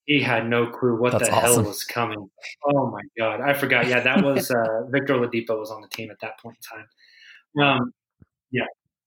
[0.06, 2.30] He had no clue what That's the hell was coming.
[2.66, 3.88] Oh my god, I forgot.
[3.88, 6.78] Yeah, that was uh, Victor Ladipo was on the team at that point in
[7.64, 7.80] time.
[7.82, 7.94] Um,
[8.52, 8.66] yeah.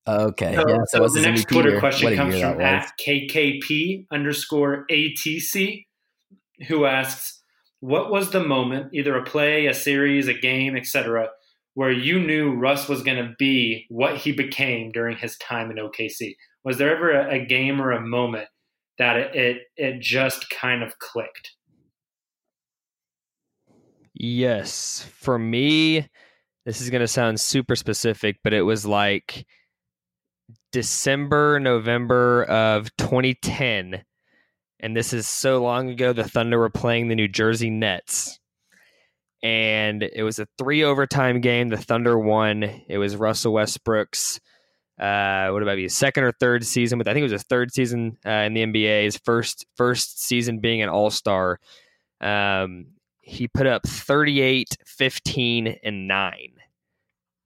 [0.09, 0.77] Okay, So, yeah.
[0.87, 1.81] So, so the next Twitter year?
[1.81, 5.85] question comes from at KKP underscore ATC,
[6.69, 7.36] who asks,
[7.81, 11.31] "What was the moment, either a play, a series, a game, etc.,
[11.75, 15.77] where you knew Russ was going to be what he became during his time in
[15.77, 16.37] OKC?
[16.65, 18.49] Was there ever a, a game or a moment
[18.99, 21.53] that it, it it just kind of clicked?"
[24.19, 25.07] Yes.
[25.19, 26.09] For me,
[26.65, 29.47] this is going to sound super specific, but it was like
[30.73, 34.03] December, November of 2010.
[34.81, 38.39] And this is so long ago, the Thunder were playing the New Jersey Nets.
[39.43, 41.69] And it was a three overtime game.
[41.69, 42.63] The Thunder won.
[42.89, 44.41] It was Russell Westbrook's,
[44.99, 46.99] uh, what about his second or third season?
[46.99, 49.05] But I think it was his third season uh, in the NBA.
[49.05, 51.61] His first first season being an All Star.
[52.21, 52.87] Um,
[53.21, 56.53] he put up 38, 15, and 9.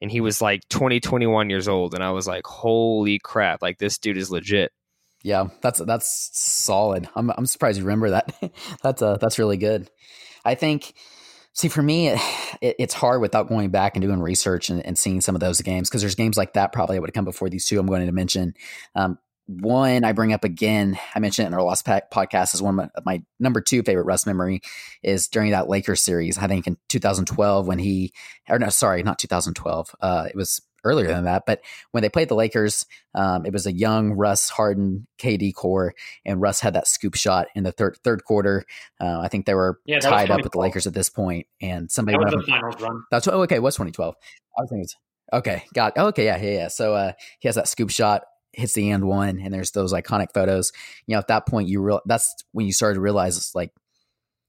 [0.03, 1.95] And he was like 20, 21 years old.
[1.95, 4.72] And I was like, holy crap, like this dude is legit.
[5.23, 7.09] Yeah, that's that's solid.
[7.14, 8.53] I'm I'm surprised you remember that.
[8.83, 9.91] that's uh that's really good.
[10.45, 10.95] I think.
[11.53, 12.21] See, for me, it,
[12.61, 15.61] it, it's hard without going back and doing research and, and seeing some of those
[15.62, 18.07] games because there's games like that probably that would come before these two I'm going
[18.07, 18.55] to mention.
[18.95, 19.18] Um,
[19.51, 23.03] one I bring up again, I mentioned in our last podcast, is one of my,
[23.05, 24.61] my number two favorite Russ memory
[25.03, 26.39] is during that Lakers series.
[26.39, 28.12] I think in 2012 when he,
[28.49, 29.97] or no, sorry, not 2012.
[30.01, 31.61] Uh, it was earlier than that, but
[31.91, 36.41] when they played the Lakers, um, it was a young Russ Harden KD core, and
[36.41, 38.64] Russ had that scoop shot in the third third quarter.
[39.01, 41.91] Uh, I think they were Yeah, tied up with the Lakers at this point, and
[41.91, 43.03] somebody That was the finals run.
[43.11, 43.57] that's oh, okay.
[43.57, 44.14] It was 2012.
[44.59, 44.97] I was thinking, it's,
[45.33, 46.68] okay, got oh, okay, yeah, yeah, yeah.
[46.68, 48.22] So uh, he has that scoop shot,
[48.53, 50.72] hits the and one, and there's those iconic photos.
[51.07, 53.72] You know, at that point, you real that's when you started to realize it's like,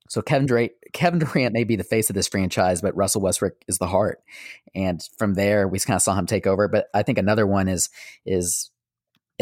[0.10, 3.56] so Kevin Durant, Kevin Durant may be the face of this franchise, but Russell Westbrook
[3.68, 4.22] is the heart.
[4.76, 6.68] And from there, we kind of saw him take over.
[6.68, 7.90] But I think another one is
[8.26, 8.72] is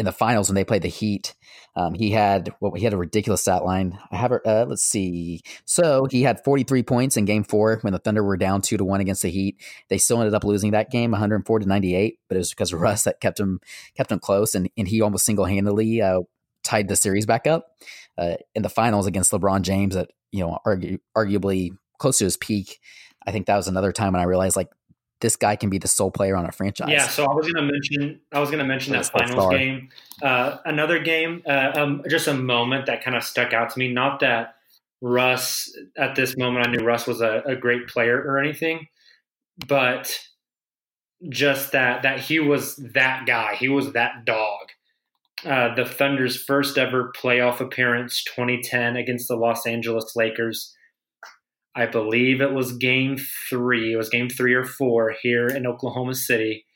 [0.00, 1.34] in the finals when they played the Heat.
[1.76, 3.98] Um, he had well, he had a ridiculous stat line.
[4.10, 4.32] I have.
[4.32, 5.42] Uh, let's see.
[5.66, 8.84] So he had 43 points in Game Four when the Thunder were down two to
[8.84, 9.60] one against the Heat.
[9.88, 12.18] They still ended up losing that game, 104 to 98.
[12.28, 13.60] But it was because of Russ that kept him
[13.94, 16.20] kept him close, and and he almost single handedly uh,
[16.64, 17.66] tied the series back up
[18.16, 19.96] uh, in the finals against LeBron James.
[19.96, 22.80] At you know, argu- arguably close to his peak.
[23.26, 24.70] I think that was another time when I realized like
[25.20, 26.88] this guy can be the sole player on a franchise.
[26.90, 29.50] Yeah, so I was going to mention I was going to mention that finals star.
[29.50, 29.90] game.
[30.22, 33.92] Uh, another game, uh, um, just a moment that kind of stuck out to me.
[33.92, 34.56] Not that
[35.02, 38.88] Russ at this moment I knew Russ was a, a great player or anything,
[39.66, 40.18] but
[41.28, 43.56] just that that he was that guy.
[43.56, 44.68] He was that dog.
[45.44, 50.74] Uh, the Thunder's first ever playoff appearance, 2010, against the Los Angeles Lakers.
[51.74, 53.16] I believe it was game
[53.48, 53.94] three.
[53.94, 56.66] It was game three or four here in Oklahoma City.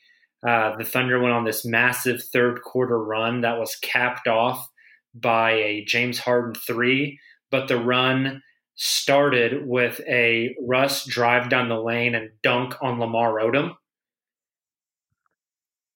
[0.47, 4.67] Uh, the Thunder went on this massive third quarter run that was capped off
[5.13, 7.19] by a James Harden three,
[7.51, 8.41] but the run
[8.75, 13.75] started with a Russ drive down the lane and dunk on Lamar Odom.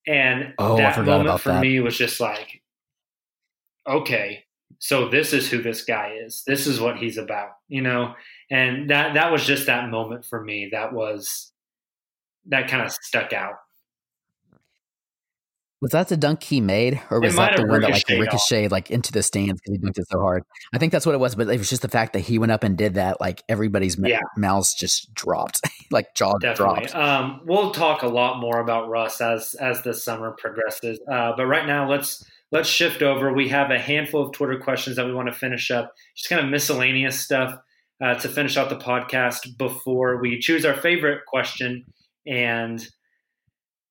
[0.08, 1.62] And oh, that moment for that.
[1.62, 2.62] me was just like,
[3.88, 4.46] okay,
[4.80, 6.44] so this is who this guy is.
[6.48, 8.16] This is what he's about, you know?
[8.50, 10.70] And that that was just that moment for me.
[10.72, 11.52] That was
[12.48, 13.56] that kind of stuck out.
[15.82, 18.72] Was that the dunk he made, or was that the one that like ricocheted off.
[18.72, 20.44] like into the stands because he dunked it so hard?
[20.74, 22.52] I think that's what it was, but it was just the fact that he went
[22.52, 23.22] up and did that.
[23.22, 24.20] Like everybody's yeah.
[24.36, 25.62] mouths just dropped,
[25.92, 26.88] like jaw Definitely.
[26.88, 26.96] dropped.
[26.96, 31.46] Um, we'll talk a lot more about Russ as as the summer progresses, uh, but
[31.46, 33.32] right now let's let's shift over.
[33.32, 36.44] We have a handful of Twitter questions that we want to finish up, just kind
[36.44, 37.58] of miscellaneous stuff
[38.02, 41.86] uh, to finish out the podcast before we choose our favorite question
[42.26, 42.86] and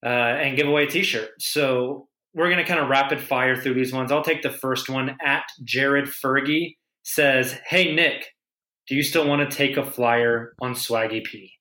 [0.04, 1.30] uh, and give away a T-shirt.
[1.40, 4.12] So we're going to kind of rapid fire through these ones.
[4.12, 5.16] I'll take the first one.
[5.24, 8.34] At Jared Fergie says, "Hey Nick,
[8.86, 11.52] do you still want to take a flyer on Swaggy P?"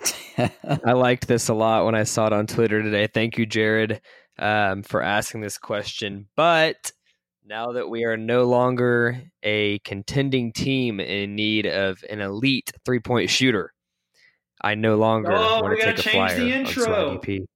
[0.84, 3.06] I liked this a lot when I saw it on Twitter today.
[3.06, 4.00] Thank you, Jared,
[4.38, 6.28] um, for asking this question.
[6.36, 6.92] But
[7.44, 13.00] now that we are no longer a contending team in need of an elite three
[13.00, 13.72] point shooter,
[14.60, 17.10] I no longer oh, want to take a flyer the intro.
[17.10, 17.46] on Swaggy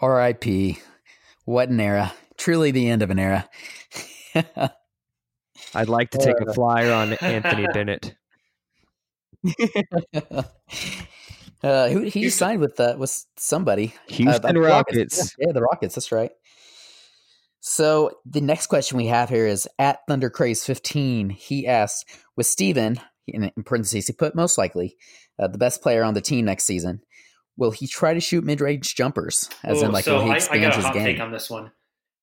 [0.00, 0.78] R.I.P.
[1.44, 2.12] What an era!
[2.36, 3.48] Truly the end of an era.
[5.74, 8.14] I'd like to take a flyer on Anthony Bennett.
[11.62, 13.94] uh, who he signed with uh, with somebody.
[14.08, 15.18] Houston uh, Rockets.
[15.18, 15.36] Rockets.
[15.38, 15.94] Yeah, the Rockets.
[15.94, 16.30] That's right.
[17.60, 21.32] So the next question we have here is at ThunderCraze15.
[21.32, 24.96] He asked, with Steven, in, parentheses, he put most likely
[25.38, 27.02] uh, the best player on the team next season,
[27.56, 29.48] will he try to shoot mid-range jumpers?
[29.64, 31.04] As Ooh, in, like, so will he I, expand I got a his hot game?
[31.04, 31.70] take on this one.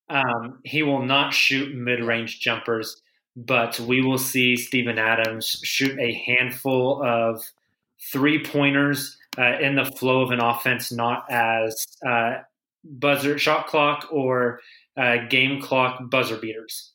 [0.09, 3.01] Um, he will not shoot mid-range jumpers,
[3.35, 7.43] but we will see Steven Adams shoot a handful of
[8.11, 12.35] three-pointers uh, in the flow of an offense, not as uh,
[12.83, 14.59] buzzer shot clock or
[14.97, 16.92] uh, game clock buzzer beaters.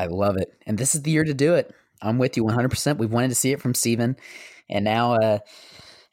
[0.00, 0.50] I love it.
[0.66, 1.74] And this is the year to do it.
[2.00, 2.96] I'm with you 100%.
[2.96, 4.16] We've wanted to see it from Steven.
[4.70, 5.38] And now, uh,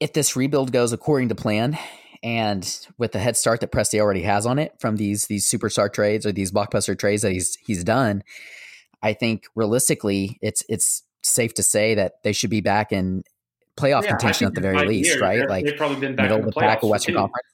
[0.00, 1.78] if this rebuild goes according to plan,
[2.22, 5.92] and with the head start that Presti already has on it from these these superstar
[5.92, 8.22] trades or these blockbuster trades that he's he's done,
[9.02, 13.22] I think realistically, it's it's safe to say that they should be back in
[13.76, 15.48] playoff Yeah, contention at the very least, years, right?
[15.48, 17.18] Like they've probably been back middle in of the the pack of Western too.
[17.18, 17.48] Conference.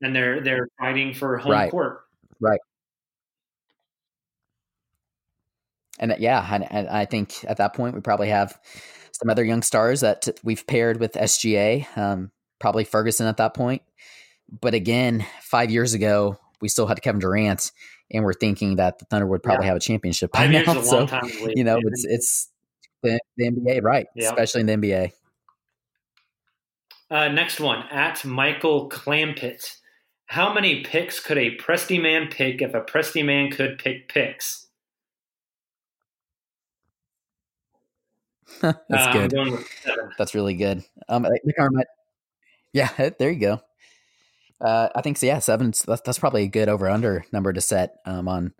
[0.00, 1.70] and they're they're fighting for home Right.
[1.70, 2.00] court.
[2.40, 2.60] Right.
[5.98, 8.58] And uh, yeah, and, and I think at that point we probably have
[9.12, 13.82] some other young stars that we've paired with SGA, um, probably Ferguson at that point.
[14.60, 17.70] But again, five years ago, we still had Kevin Durant,
[18.10, 19.70] and we're thinking that the Thunder would probably Yeah.
[19.70, 20.62] have a championship by now.
[20.66, 21.20] a long so
[21.54, 22.50] you know, it's it's
[23.02, 24.06] the, the NBA, right?
[24.14, 24.26] Yeah.
[24.28, 25.12] Especially in the NBA.
[27.10, 29.76] Uh, next one at Michael Clampett.
[30.26, 34.63] How many picks could a Presti man pick if a Presti man could pick picks?
[38.62, 39.30] That's Uh, good.
[39.32, 40.10] going with seven.
[40.18, 40.84] That's really good.
[41.08, 41.26] Um,
[42.72, 42.88] yeah,
[43.18, 43.60] there you go.
[44.60, 45.26] Uh, I think so.
[45.26, 45.72] Yeah, seven.
[45.86, 48.54] That's, that's probably a good over under number to set um, on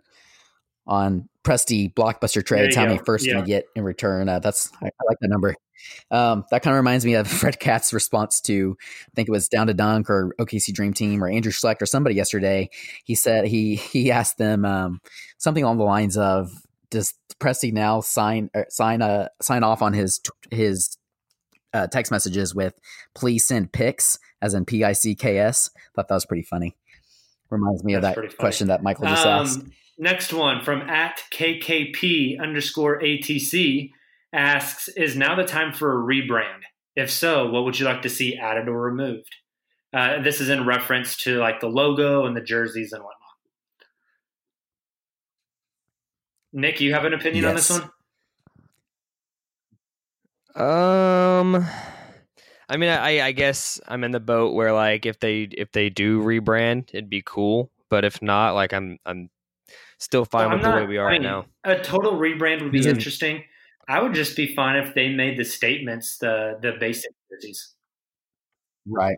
[0.87, 2.75] on Presti blockbuster trades.
[2.75, 3.33] How many first Yeah.
[3.33, 4.29] can you get in return?
[4.29, 5.55] Uh, that's I, I like that number.
[6.11, 9.47] Um, that kind of reminds me of Fred Katz's response to I think it was
[9.47, 12.69] Down to Dunk or OKC Dream Team or Andrew Schleck or somebody yesterday.
[13.03, 15.01] He said he he asked them um,
[15.37, 16.51] something along the lines of
[16.95, 20.97] Does Presti now sign er, sign a sign off on his his
[21.73, 22.73] uh, text messages with
[23.13, 25.69] please send pics as in P I C K S.
[25.93, 26.77] Thought that was pretty funny.
[27.49, 29.59] Reminds me of that question that Michael just asked.
[29.59, 33.91] Um, next one from at KKP underscore ATC
[34.31, 36.61] asks Is now the time for a rebrand?
[36.95, 39.35] If so, what would you like to see added or removed?
[39.93, 43.14] Uh, this is in reference to like the logo and the jerseys and whatnot.
[46.55, 47.83] Nick, you have an opinion on this one?
[50.55, 51.65] Um,
[52.69, 55.89] I mean, I, I guess I'm in the boat where like if they if they
[55.89, 57.71] do rebrand, it'd be cool.
[57.89, 59.29] But if not, like I'm I'm
[59.99, 61.45] still fine Well, with I'm the way we are I right now.
[61.65, 63.43] A total rebrand would be He's in- interesting.
[63.89, 67.73] I would just be fine if they made the statements the the basic jerseys.
[68.87, 69.17] Right.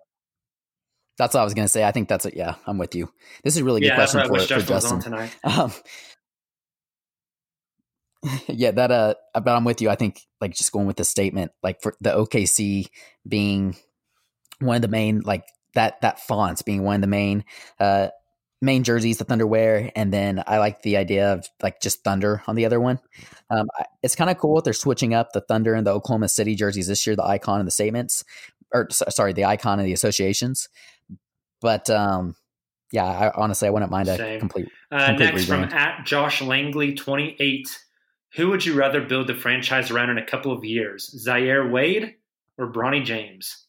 [1.19, 1.83] That's what I was going to say.
[1.83, 2.35] I think that's it.
[2.35, 3.11] Yeah, I'm with you.
[3.43, 5.01] This is a really good yeah, question for, for Justin was on Justin.
[5.01, 5.35] tonight.
[5.43, 5.71] Um,
[8.47, 9.89] yeah, that uh, but I'm with you.
[9.89, 12.87] I think like just going with the statement, like for the OKC
[13.27, 13.75] being
[14.59, 15.45] one of the main, like
[15.75, 17.43] that that fonts being one of the main
[17.79, 18.07] uh
[18.61, 22.41] main jerseys the Thunder wear, and then I like the idea of like just Thunder
[22.47, 22.99] on the other one.
[23.49, 24.55] Um, I, it's kind of cool.
[24.55, 27.59] That they're switching up the Thunder and the Oklahoma City jerseys this year, the icon
[27.59, 28.23] and the statements,
[28.73, 30.69] or so- sorry, the icon and the associations.
[31.61, 32.35] But um,
[32.91, 34.39] yeah, I, honestly, I wouldn't mind a Same.
[34.39, 34.67] complete.
[34.91, 37.79] Uh, complete next from at Josh Langley twenty eight.
[38.37, 42.15] Who would you rather build the franchise around in a couple of years, Zaire Wade
[42.57, 43.65] or Bronny James?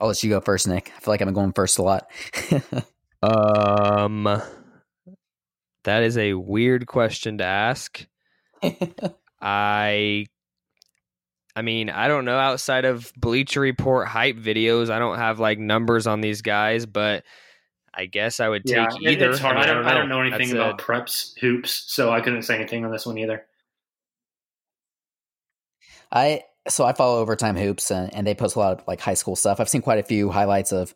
[0.00, 0.90] I'll let you go first, Nick.
[0.96, 2.10] I feel like I'm going first a lot.
[3.24, 4.24] Um,
[5.84, 8.06] that is a weird question to ask.
[9.40, 10.26] I,
[11.56, 12.38] I mean, I don't know.
[12.38, 17.24] Outside of Bleacher Report hype videos, I don't have like numbers on these guys, but
[17.96, 19.30] I guess I would take Yeah, either.
[19.30, 19.56] it's hard.
[19.56, 22.42] mean, I don't, I don't know anything That's about a- preps hoops, so I couldn't
[22.42, 23.44] say anything on this one either.
[26.12, 29.14] I so I follow Overtime Hoops and, and they post a lot of like high
[29.14, 29.60] school stuff.
[29.60, 30.94] I've seen quite a few highlights of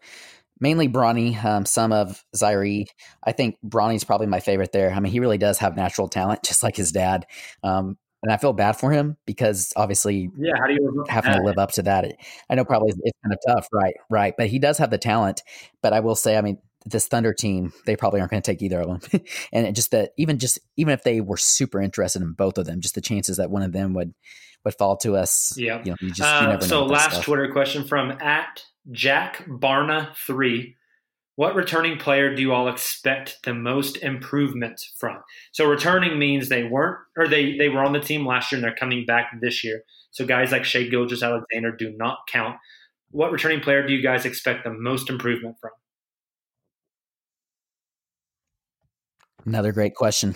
[0.60, 2.84] mainly Bronny, um, some of Zaire.
[3.22, 4.90] I think Bronny's probably my favorite there.
[4.92, 7.26] I mean, he really does have natural talent, just like his dad.
[7.62, 11.12] Um, and I feel bad for him because obviously Yeah, how do you live to
[11.12, 12.16] having to live up to that.
[12.50, 13.94] I know probably it's kind of tough, right?
[14.10, 14.34] Right.
[14.36, 15.42] But he does have the talent.
[15.82, 18.62] But I will say, I mean, this Thunder team, they probably aren't going to take
[18.62, 19.20] either of them.
[19.52, 22.80] and just that even just even if they were super interested in both of them,
[22.80, 24.14] just the chances that one of them would
[24.64, 25.54] would fall to us.
[25.56, 25.82] Yeah.
[25.84, 27.24] You know, you just Uh, so last stuff.
[27.24, 30.76] Twitter question from at Jack Barna three.
[31.36, 35.18] What returning player do you all expect the most improvement from?
[35.52, 38.64] So returning means they weren't or they they were on the team last year and
[38.64, 39.82] they're coming back this year.
[40.10, 42.56] So guys like Shai Gilgeous-Alexander do not count.
[43.10, 45.70] What returning player do you guys expect the most improvement from?
[49.46, 50.34] Another great question.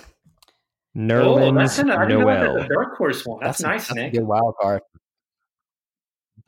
[0.96, 2.54] oh, Nerlens that's kinda, I didn't know that Noel.
[2.54, 3.40] was a dark horse one.
[3.42, 4.14] That's, a- nice, that's Nick.
[4.14, 4.82] a good wild card.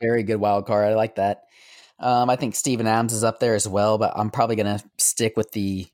[0.01, 0.87] Very good wild card.
[0.87, 1.43] I like that.
[1.99, 4.83] Um, I think Steven Adams is up there as well, but I'm probably going to
[4.97, 5.87] stick with the.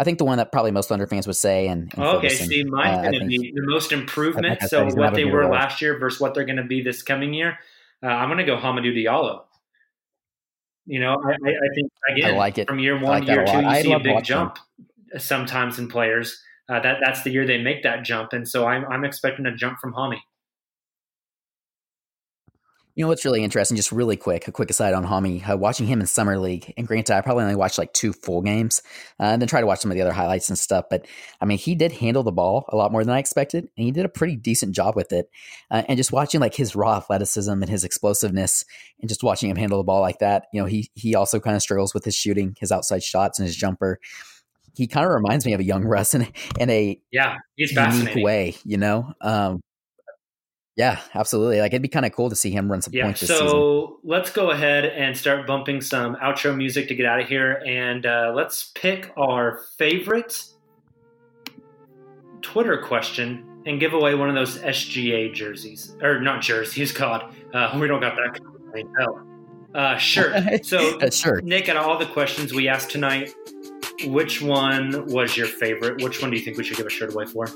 [0.00, 1.66] I think the one that probably most Thunder fans would say.
[1.66, 2.46] And, and Okay, Ferguson.
[2.48, 4.46] see, Uh, mine's I going to be the most improvement.
[4.48, 6.82] like I said, So what they were last year versus what they're going to be
[6.82, 7.58] this coming year.
[8.02, 9.42] Uh, I'm going to go Hamidou Diallo.
[10.86, 12.68] You know, I, I, I think again I like it.
[12.68, 14.50] from year one like year two, you I see a big watching him.
[15.16, 16.40] Sometimes in players.
[16.68, 19.54] Uh, that that's the year they make that jump, and so I'm I'm expecting a
[19.54, 20.18] jump from Hami.
[22.98, 23.76] You know what's really interesting?
[23.76, 25.48] Just really quick, a quick aside on Hami.
[25.48, 28.42] Uh, watching him in summer league, and granted, I probably only watched like two full
[28.42, 28.82] games,
[29.20, 30.86] uh, and then try to watch some of the other highlights and stuff.
[30.90, 31.06] But
[31.40, 33.92] I mean, he did handle the ball a lot more than I expected, and he
[33.92, 35.30] did a pretty decent job with it.
[35.70, 38.64] Uh, and just watching like his raw athleticism and his explosiveness,
[38.98, 41.54] and just watching him handle the ball like that, you know, he he also kind
[41.54, 44.00] of struggles with his shooting, his outside shots, and his jumper.
[44.78, 46.28] He kind of reminds me of a young Russ in,
[46.60, 49.12] in a yeah, he's unique way, you know.
[49.20, 49.60] Um,
[50.76, 51.58] yeah, absolutely.
[51.58, 53.38] Like it'd be kind of cool to see him run some yeah, points this so
[53.38, 53.96] season.
[54.04, 58.06] let's go ahead and start bumping some outro music to get out of here, and
[58.06, 60.44] uh, let's pick our favorite
[62.40, 66.92] Twitter question and give away one of those SGA jerseys or not jerseys.
[66.96, 68.40] God, uh, we don't got that.
[69.00, 69.24] No.
[69.74, 70.34] Uh, shirt.
[70.64, 71.40] So, sure.
[71.42, 73.34] Nick, out of all the questions we asked tonight,
[74.06, 76.02] which one was your favorite?
[76.02, 77.46] Which one do you think we should give a shirt away for?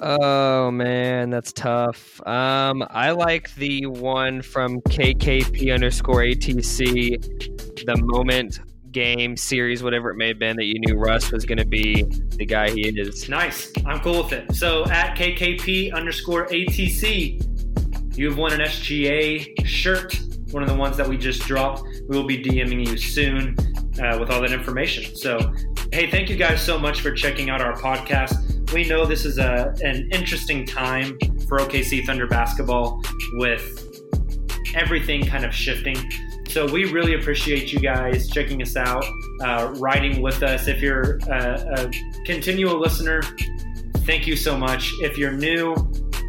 [0.00, 2.20] Oh man, that's tough.
[2.26, 8.58] Um, I like the one from KKP underscore ATC, the moment
[8.90, 12.02] game series, whatever it may have been, that you knew Russ was going to be
[12.36, 13.28] the guy he is.
[13.28, 13.72] Nice.
[13.86, 14.54] I'm cool with it.
[14.54, 20.20] So at KKP underscore ATC, you've won an SGA shirt,
[20.50, 21.84] one of the ones that we just dropped.
[22.08, 23.56] We will be DMing you soon
[24.00, 25.16] uh, with all that information.
[25.16, 25.52] So,
[25.92, 29.38] hey, thank you guys so much for checking out our podcast we know this is
[29.38, 33.02] a, an interesting time for OKC Thunder basketball
[33.34, 34.00] with
[34.74, 35.96] everything kind of shifting.
[36.48, 39.04] So we really appreciate you guys checking us out,
[39.40, 40.68] uh, riding with us.
[40.68, 43.22] If you're a, a continual listener,
[43.98, 44.90] thank you so much.
[45.00, 45.74] If you're new,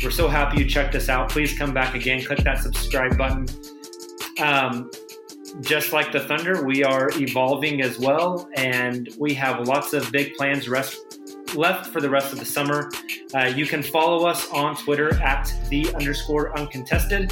[0.03, 1.29] we're so happy you checked us out.
[1.29, 2.23] Please come back again.
[2.23, 3.47] Click that subscribe button.
[4.41, 4.91] Um,
[5.61, 10.33] just like the Thunder, we are evolving as well, and we have lots of big
[10.35, 11.19] plans rest
[11.55, 12.91] left for the rest of the summer.
[13.33, 17.31] Uh, you can follow us on Twitter at the underscore uncontested.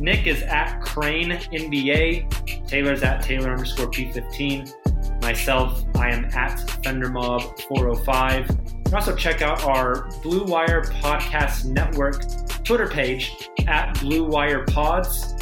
[0.00, 2.28] Nick is at Crane NBA.
[2.68, 5.22] Tayler's at Tayler underscore P15.
[5.22, 8.48] Myself, I am at ThunderMob405.
[8.50, 12.22] You can Also, check out our Blue Wire Podcast Network
[12.64, 15.34] Twitter page at Blue Wire Pods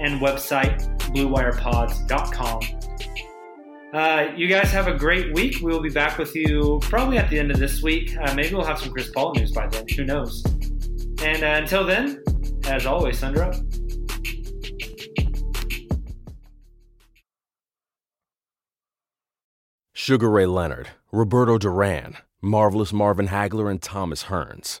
[0.00, 2.60] and website bluewirepods.com.
[3.92, 5.60] Uh, you guys have a great week.
[5.62, 8.16] We will be back with you probably at the end of this week.
[8.18, 9.86] Uh, maybe we'll have some Chris Paul news by then.
[9.96, 10.44] Who knows?
[11.22, 12.22] And uh, until then,
[12.66, 13.54] as always, up.
[19.94, 24.80] Sugar Ray Leonard, Roberto Duran, Marvelous Marvin Hagler, and Thomas Hearns.